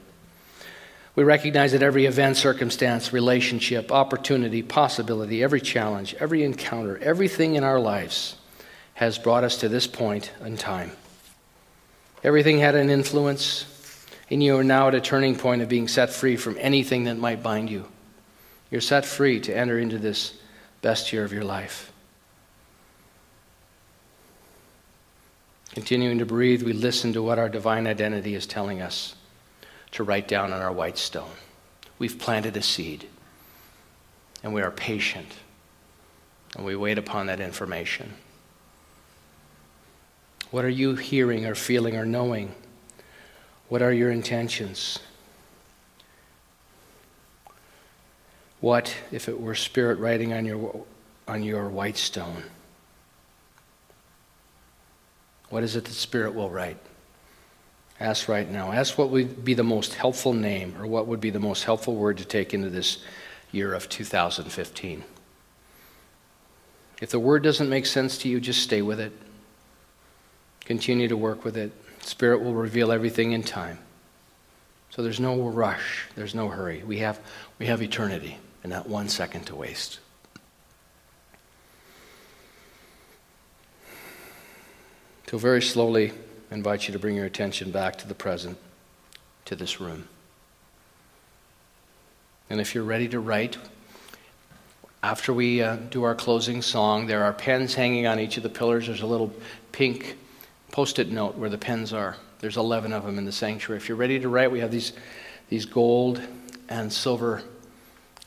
We 1.15 1.23
recognize 1.23 1.71
that 1.71 1.81
every 1.81 2.05
event, 2.05 2.37
circumstance, 2.37 3.11
relationship, 3.11 3.91
opportunity, 3.91 4.61
possibility, 4.61 5.41
every 5.41 5.61
challenge, 5.61 6.13
every 6.19 6.43
encounter, 6.43 6.99
everything 6.99 7.55
in 7.55 7.63
our 7.63 7.79
lives 7.79 8.35
has 8.93 9.17
brought 9.17 9.43
us 9.43 9.57
to 9.57 9.69
this 9.69 9.87
point 9.87 10.31
in 10.43 10.57
time. 10.57 10.91
Everything 12.23 12.59
had 12.59 12.75
an 12.75 12.91
influence, 12.91 13.65
and 14.29 14.43
you 14.43 14.57
are 14.57 14.63
now 14.63 14.89
at 14.89 14.95
a 14.95 15.01
turning 15.01 15.35
point 15.35 15.63
of 15.63 15.69
being 15.69 15.87
set 15.87 16.11
free 16.11 16.35
from 16.35 16.55
anything 16.59 17.05
that 17.05 17.17
might 17.17 17.41
bind 17.41 17.71
you. 17.71 17.85
You're 18.69 18.81
set 18.81 19.05
free 19.05 19.39
to 19.41 19.55
enter 19.55 19.79
into 19.79 19.97
this 19.97 20.33
best 20.81 21.11
year 21.13 21.23
of 21.23 21.33
your 21.33 21.43
life. 21.43 21.91
Continuing 25.77 26.17
to 26.17 26.25
breathe, 26.25 26.63
we 26.63 26.73
listen 26.73 27.13
to 27.13 27.21
what 27.21 27.37
our 27.37 27.49
divine 27.49 27.85
identity 27.85 28.33
is 28.33 28.47
telling 28.47 28.81
us 28.81 29.13
to 29.91 30.03
write 30.03 30.27
down 30.27 30.51
on 30.51 30.59
our 30.59 30.71
white 30.71 30.97
stone. 30.97 31.29
We've 31.99 32.17
planted 32.17 32.57
a 32.57 32.63
seed, 32.63 33.07
and 34.41 34.55
we 34.55 34.63
are 34.63 34.71
patient, 34.71 35.27
and 36.55 36.65
we 36.65 36.75
wait 36.75 36.97
upon 36.97 37.27
that 37.27 37.39
information. 37.39 38.13
What 40.49 40.65
are 40.65 40.69
you 40.69 40.95
hearing 40.95 41.45
or 41.45 41.53
feeling 41.53 41.95
or 41.95 42.07
knowing? 42.07 42.55
What 43.69 43.83
are 43.83 43.93
your 43.93 44.09
intentions? 44.09 44.97
What 48.61 48.95
if 49.11 49.29
it 49.29 49.39
were 49.39 49.53
spirit 49.53 49.99
writing 49.99 50.33
on 50.33 50.43
your, 50.43 50.85
on 51.27 51.43
your 51.43 51.69
white 51.69 51.97
stone? 51.97 52.41
What 55.49 55.63
is 55.63 55.75
it 55.75 55.85
that 55.85 55.93
spirit 55.93 56.33
will 56.33 56.49
write? 56.49 56.77
Ask 57.99 58.27
right 58.27 58.49
now. 58.49 58.71
Ask 58.71 58.97
what 58.97 59.09
would 59.09 59.43
be 59.43 59.53
the 59.53 59.63
most 59.63 59.95
helpful 59.95 60.33
name 60.33 60.75
or 60.79 60.85
what 60.85 61.07
would 61.07 61.19
be 61.19 61.29
the 61.29 61.39
most 61.39 61.63
helpful 61.63 61.95
word 61.95 62.17
to 62.19 62.25
take 62.25 62.53
into 62.53 62.69
this 62.69 62.99
year 63.51 63.73
of 63.73 63.89
2015. 63.89 65.03
If 67.01 67.09
the 67.09 67.19
word 67.19 67.43
doesn't 67.43 67.69
make 67.69 67.85
sense 67.85 68.17
to 68.19 68.29
you, 68.29 68.39
just 68.39 68.61
stay 68.61 68.81
with 68.81 68.99
it. 68.99 69.13
Continue 70.61 71.07
to 71.07 71.17
work 71.17 71.43
with 71.43 71.57
it. 71.57 71.71
Spirit 72.01 72.41
will 72.41 72.53
reveal 72.53 72.91
everything 72.91 73.31
in 73.31 73.43
time. 73.43 73.79
So 74.89 75.01
there's 75.03 75.19
no 75.19 75.41
rush, 75.49 76.07
there's 76.15 76.33
no 76.33 76.49
hurry. 76.49 76.83
We 76.83 76.99
have, 76.99 77.19
we 77.59 77.67
have 77.67 77.81
eternity 77.81 78.37
and 78.63 78.71
not 78.71 78.87
one 78.87 79.09
second 79.09 79.45
to 79.45 79.55
waste. 79.55 79.99
So, 85.29 85.37
very 85.37 85.61
slowly, 85.61 86.13
invite 86.51 86.87
you 86.87 86.93
to 86.93 86.99
bring 86.99 87.15
your 87.15 87.25
attention 87.25 87.69
back 87.69 87.97
to 87.97 88.07
the 88.07 88.15
present, 88.15 88.57
to 89.43 89.57
this 89.57 89.81
room. 89.81 90.07
And 92.49 92.61
if 92.61 92.73
you're 92.73 92.85
ready 92.85 93.09
to 93.09 93.19
write, 93.19 93.57
after 95.03 95.33
we 95.33 95.61
uh, 95.61 95.75
do 95.75 96.03
our 96.03 96.15
closing 96.15 96.61
song, 96.61 97.07
there 97.07 97.25
are 97.25 97.33
pens 97.33 97.73
hanging 97.73 98.07
on 98.07 98.21
each 98.21 98.37
of 98.37 98.43
the 98.43 98.49
pillars. 98.49 98.87
There's 98.87 99.01
a 99.01 99.05
little 99.05 99.33
pink 99.73 100.15
post 100.71 100.97
it 100.97 101.11
note 101.11 101.35
where 101.35 101.49
the 101.49 101.57
pens 101.57 101.91
are. 101.91 102.15
There's 102.39 102.55
11 102.55 102.93
of 102.93 103.03
them 103.03 103.17
in 103.17 103.25
the 103.25 103.33
sanctuary. 103.33 103.81
If 103.81 103.89
you're 103.89 103.97
ready 103.97 104.21
to 104.21 104.29
write, 104.29 104.49
we 104.49 104.61
have 104.61 104.71
these, 104.71 104.93
these 105.49 105.65
gold 105.65 106.21
and 106.69 106.91
silver 106.91 107.43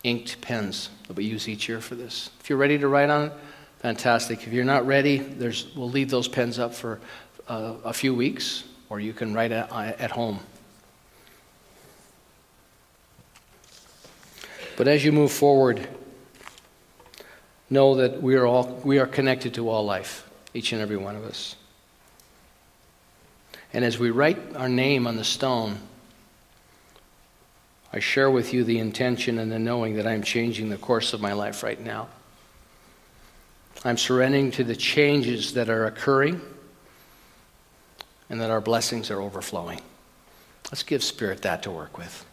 inked 0.05 0.43
pens 0.43 0.91
that 1.09 1.17
we 1.17 1.25
use 1.25 1.49
each 1.49 1.67
year 1.67 1.81
for 1.81 1.95
this. 1.95 2.29
If 2.41 2.51
you're 2.51 2.59
ready 2.59 2.79
to 2.79 2.89
write 2.89 3.09
on 3.09 3.29
it, 3.29 3.33
fantastic. 3.81 4.47
If 4.47 4.53
you're 4.53 4.64
not 4.64 4.87
ready, 4.87 5.19
there's, 5.19 5.75
we'll 5.75 5.90
leave 5.90 6.11
those 6.11 6.29
pens 6.29 6.59
up 6.59 6.75
for 6.75 7.01
uh, 7.49 7.75
a 7.85 7.93
few 7.93 8.14
weeks, 8.14 8.64
or 8.88 9.01
you 9.01 9.12
can 9.12 9.35
write 9.35 9.53
at, 9.53 9.71
at 9.73 10.11
home. 10.11 10.38
But 14.77 14.88
as 14.88 15.05
you 15.05 15.12
move 15.12 15.31
forward, 15.31 15.87
know 17.69 17.97
that 17.97 18.23
we 18.23 18.37
are 18.37 18.47
all 18.47 18.81
we 18.83 18.99
are 18.99 19.07
connected 19.07 19.55
to 19.55 19.69
all 19.69 19.85
life, 19.85 20.29
each 20.55 20.73
and 20.73 20.81
every 20.81 20.97
one 20.97 21.16
of 21.16 21.25
us. 21.25 21.57
And 23.73 23.85
as 23.85 23.99
we 23.99 24.11
write 24.11 24.57
our 24.57 24.69
name 24.69 25.07
on 25.07 25.16
the 25.16 25.25
stone, 25.25 25.79
I 27.93 27.99
share 27.99 28.31
with 28.31 28.55
you 28.55 28.64
the 28.64 28.79
intention 28.79 29.38
and 29.38 29.53
the 29.53 29.59
knowing 29.59 29.97
that 29.97 30.07
I'm 30.07 30.23
changing 30.23 30.71
the 30.71 30.79
course 30.79 31.12
of 31.12 31.21
my 31.21 31.33
life 31.33 31.62
right 31.62 31.81
now. 31.81 32.09
I'm 33.85 33.97
surrendering 33.97 34.51
to 34.53 34.65
the 34.65 34.77
changes 34.77 35.55
that 35.55 35.69
are 35.69 35.87
occurring 35.87 36.41
and 38.29 38.41
that 38.41 38.51
our 38.51 38.61
blessings 38.61 39.11
are 39.11 39.21
overflowing. 39.21 39.81
Let's 40.71 40.83
give 40.83 41.03
Spirit 41.03 41.43
that 41.43 41.63
to 41.65 41.71
work 41.71 41.99
with 41.99 42.25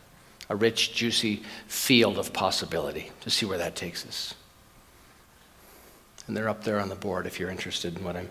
a 0.50 0.56
rich, 0.56 0.94
juicy 0.94 1.44
field 1.68 2.18
of 2.18 2.32
possibility 2.32 3.12
to 3.22 3.30
see 3.30 3.46
where 3.46 3.58
that 3.58 3.76
takes 3.76 4.06
us. 4.06 4.34
And 6.26 6.36
they're 6.36 6.50
up 6.50 6.64
there 6.64 6.80
on 6.80 6.90
the 6.90 6.96
board 6.96 7.26
if 7.26 7.40
you're 7.40 7.50
interested 7.50 7.98
in 7.98 8.04
what 8.04 8.16
I'm, 8.16 8.30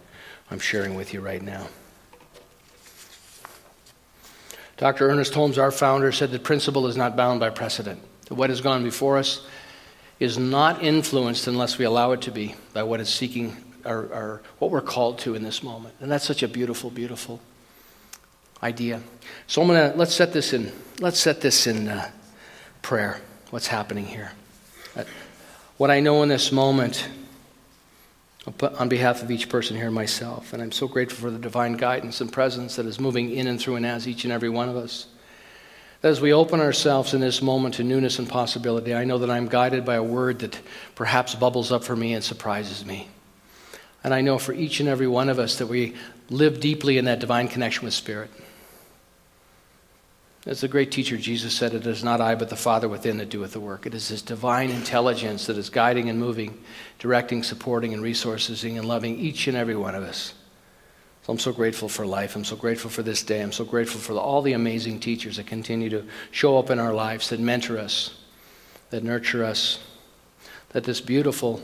I'm 0.51 0.59
sharing 0.59 0.95
with 0.95 1.13
you 1.13 1.21
right 1.21 1.43
now. 1.43 1.69
Dr. 4.77 5.09
Ernest 5.09 5.33
Holmes, 5.35 5.59
our 5.59 5.71
founder, 5.71 6.13
said 6.13 6.31
that 6.31 6.45
principle 6.45 6.87
is 6.87 6.97
not 6.97 7.17
bound 7.17 7.41
by 7.41 7.49
precedent. 7.49 8.01
That 8.27 8.35
what 8.35 8.51
has 8.51 8.61
gone 8.61 8.83
before 8.83 9.17
us 9.17 9.47
is 10.19 10.39
not 10.39 10.83
influenced 10.83 11.47
unless 11.47 11.79
we 11.79 11.85
allow 11.85 12.13
it 12.13 12.23
to 12.23 12.31
be 12.31 12.55
by 12.73 12.83
what 12.83 13.01
is 13.01 13.09
seeking 13.09 13.57
or, 13.85 13.99
or 14.13 14.43
what 14.59 14.71
we're 14.71 14.81
called 14.81 15.19
to 15.19 15.35
in 15.35 15.43
this 15.43 15.63
moment. 15.63 15.95
And 16.01 16.11
that's 16.11 16.25
such 16.25 16.43
a 16.43 16.49
beautiful, 16.49 16.91
beautiful 16.91 17.41
idea. 18.63 19.03
So 19.47 19.63
I'm 19.63 19.69
gonna 19.69 19.93
let's 19.97 20.15
set 20.15 20.33
this 20.33 20.53
in 20.53 20.73
let's 21.01 21.21
set 21.21 21.41
this 21.41 21.67
in 21.67 21.89
uh, 21.89 22.11
prayer. 22.83 23.21
What's 23.51 23.67
happening 23.67 24.07
here? 24.07 24.33
Uh, 24.97 25.05
what 25.77 25.91
I 25.91 26.01
know 26.01 26.23
in 26.23 26.29
this 26.29 26.51
moment 26.51 27.09
on 28.79 28.89
behalf 28.89 29.23
of 29.23 29.31
each 29.31 29.49
person 29.49 29.77
here 29.77 29.91
myself. 29.91 30.53
And 30.53 30.63
I'm 30.63 30.73
so 30.73 30.87
grateful 30.87 31.19
for 31.19 31.31
the 31.31 31.39
divine 31.39 31.77
guidance 31.77 32.21
and 32.21 32.33
presence 32.33 32.77
that 32.77 32.87
is 32.87 33.01
moving 33.01 33.31
in 33.31 33.49
and 33.49 33.61
through 33.61 33.77
and 33.77 33.85
as 33.85 34.07
each 34.07 34.25
and 34.25 34.33
every 34.33 34.49
one 34.49 34.69
of 34.69 34.77
us. 34.77 35.07
As 36.03 36.21
we 36.21 36.33
open 36.33 36.61
ourselves 36.61 37.15
in 37.15 37.21
this 37.21 37.41
moment 37.41 37.77
to 37.77 37.85
newness 37.85 38.19
and 38.19 38.29
possibility, 38.29 38.95
I 38.95 39.05
know 39.05 39.19
that 39.19 39.31
I'm 39.31 39.49
guided 39.49 39.85
by 39.85 39.95
a 39.95 40.03
word 40.03 40.41
that 40.41 40.61
perhaps 40.95 41.35
bubbles 41.35 41.73
up 41.73 41.85
for 41.85 41.97
me 41.97 42.13
and 42.13 42.23
surprises 42.23 42.85
me. 42.85 43.09
And 44.05 44.13
I 44.15 44.21
know 44.21 44.39
for 44.39 44.53
each 44.53 44.79
and 44.79 44.89
every 44.89 45.09
one 45.09 45.29
of 45.29 45.39
us 45.39 45.57
that 45.59 45.67
we 45.67 45.95
live 46.31 46.61
deeply 46.61 46.99
in 46.99 47.07
that 47.07 47.19
divine 47.19 47.49
connection 47.49 47.85
with 47.85 47.95
Spirit. 47.95 48.31
As 50.45 50.61
the 50.61 50.69
great 50.69 50.93
teacher 50.93 51.17
Jesus 51.17 51.55
said, 51.55 51.75
it 51.75 51.85
is 51.87 52.05
not 52.05 52.21
I, 52.21 52.37
but 52.37 52.51
the 52.51 52.57
Father 52.57 52.89
within 52.89 53.17
that 53.19 53.31
doeth 53.31 53.53
the 53.53 53.59
work. 53.59 53.85
It 53.85 53.95
is 53.95 54.07
His 54.09 54.23
divine 54.23 54.71
intelligence 54.71 55.47
that 55.47 55.59
is 55.59 55.71
guiding 55.71 56.09
and 56.09 56.21
moving, 56.21 56.63
directing, 57.01 57.43
supporting, 57.43 57.93
and 57.93 58.03
resourcing 58.03 58.77
and 58.77 58.87
loving 58.87 59.19
each 59.19 59.49
and 59.49 59.57
every 59.57 59.75
one 59.75 59.97
of 59.97 60.05
us. 60.05 60.35
So 61.27 61.33
I'm 61.33 61.41
so 61.41 61.53
grateful 61.53 61.89
for 61.89 62.07
life. 62.07 62.37
I'm 62.37 62.45
so 62.45 62.55
grateful 62.55 62.89
for 62.89 63.03
this 63.03 63.25
day. 63.25 63.43
I'm 63.43 63.51
so 63.51 63.65
grateful 63.65 64.01
for 64.01 64.13
all 64.13 64.43
the 64.43 64.53
amazing 64.53 65.01
teachers 65.01 65.39
that 65.39 65.49
continue 65.49 65.91
to 65.91 66.05
show 66.31 66.57
up 66.57 66.71
in 66.71 66.79
our 66.79 66.95
lives, 66.95 67.31
that 67.31 67.41
mentor 67.41 67.79
us, 67.79 68.15
that 68.91 69.03
nurture 69.03 69.43
us, 69.45 69.81
that 70.69 70.85
this 70.85 71.01
beautiful 71.01 71.61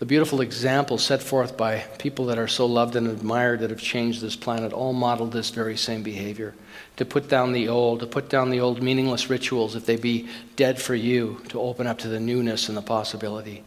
the 0.00 0.06
beautiful 0.06 0.40
example 0.40 0.96
set 0.96 1.22
forth 1.22 1.58
by 1.58 1.80
people 1.98 2.26
that 2.26 2.38
are 2.38 2.48
so 2.48 2.64
loved 2.64 2.96
and 2.96 3.06
admired 3.06 3.60
that 3.60 3.68
have 3.68 3.80
changed 3.80 4.22
this 4.22 4.34
planet 4.34 4.72
all 4.72 4.94
modeled 4.94 5.32
this 5.32 5.50
very 5.50 5.76
same 5.76 6.02
behavior 6.02 6.54
to 6.96 7.04
put 7.04 7.28
down 7.28 7.52
the 7.52 7.68
old, 7.68 8.00
to 8.00 8.06
put 8.06 8.30
down 8.30 8.48
the 8.48 8.60
old 8.60 8.82
meaningless 8.82 9.28
rituals 9.28 9.76
if 9.76 9.84
they 9.84 9.96
be 9.96 10.26
dead 10.56 10.80
for 10.80 10.94
you, 10.94 11.42
to 11.48 11.60
open 11.60 11.86
up 11.86 11.98
to 11.98 12.08
the 12.08 12.18
newness 12.18 12.68
and 12.68 12.78
the 12.78 12.82
possibility. 12.82 13.62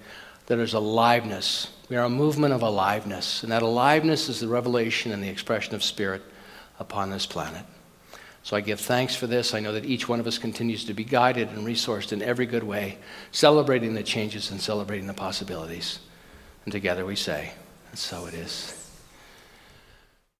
That 0.47 0.55
there's 0.55 0.73
aliveness. 0.73 1.69
We 1.93 1.97
are 1.97 2.05
a 2.05 2.09
movement 2.09 2.55
of 2.55 2.63
aliveness, 2.63 3.43
and 3.43 3.51
that 3.51 3.61
aliveness 3.61 4.27
is 4.27 4.39
the 4.39 4.47
revelation 4.47 5.11
and 5.11 5.21
the 5.21 5.29
expression 5.29 5.75
of 5.75 5.83
spirit 5.83 6.23
upon 6.79 7.11
this 7.11 7.27
planet. 7.27 7.63
So 8.41 8.57
I 8.57 8.61
give 8.61 8.79
thanks 8.79 9.15
for 9.15 9.27
this. 9.27 9.53
I 9.53 9.59
know 9.59 9.73
that 9.73 9.85
each 9.85 10.09
one 10.09 10.19
of 10.19 10.25
us 10.25 10.39
continues 10.39 10.85
to 10.85 10.95
be 10.95 11.03
guided 11.03 11.49
and 11.49 11.59
resourced 11.59 12.11
in 12.11 12.23
every 12.23 12.47
good 12.47 12.63
way, 12.63 12.97
celebrating 13.31 13.93
the 13.93 14.01
changes 14.01 14.49
and 14.49 14.59
celebrating 14.59 15.05
the 15.05 15.13
possibilities. 15.13 15.99
And 16.65 16.71
together 16.71 17.05
we 17.05 17.15
say, 17.15 17.51
and 17.91 17.99
so 17.99 18.25
it 18.25 18.33
is. 18.33 18.82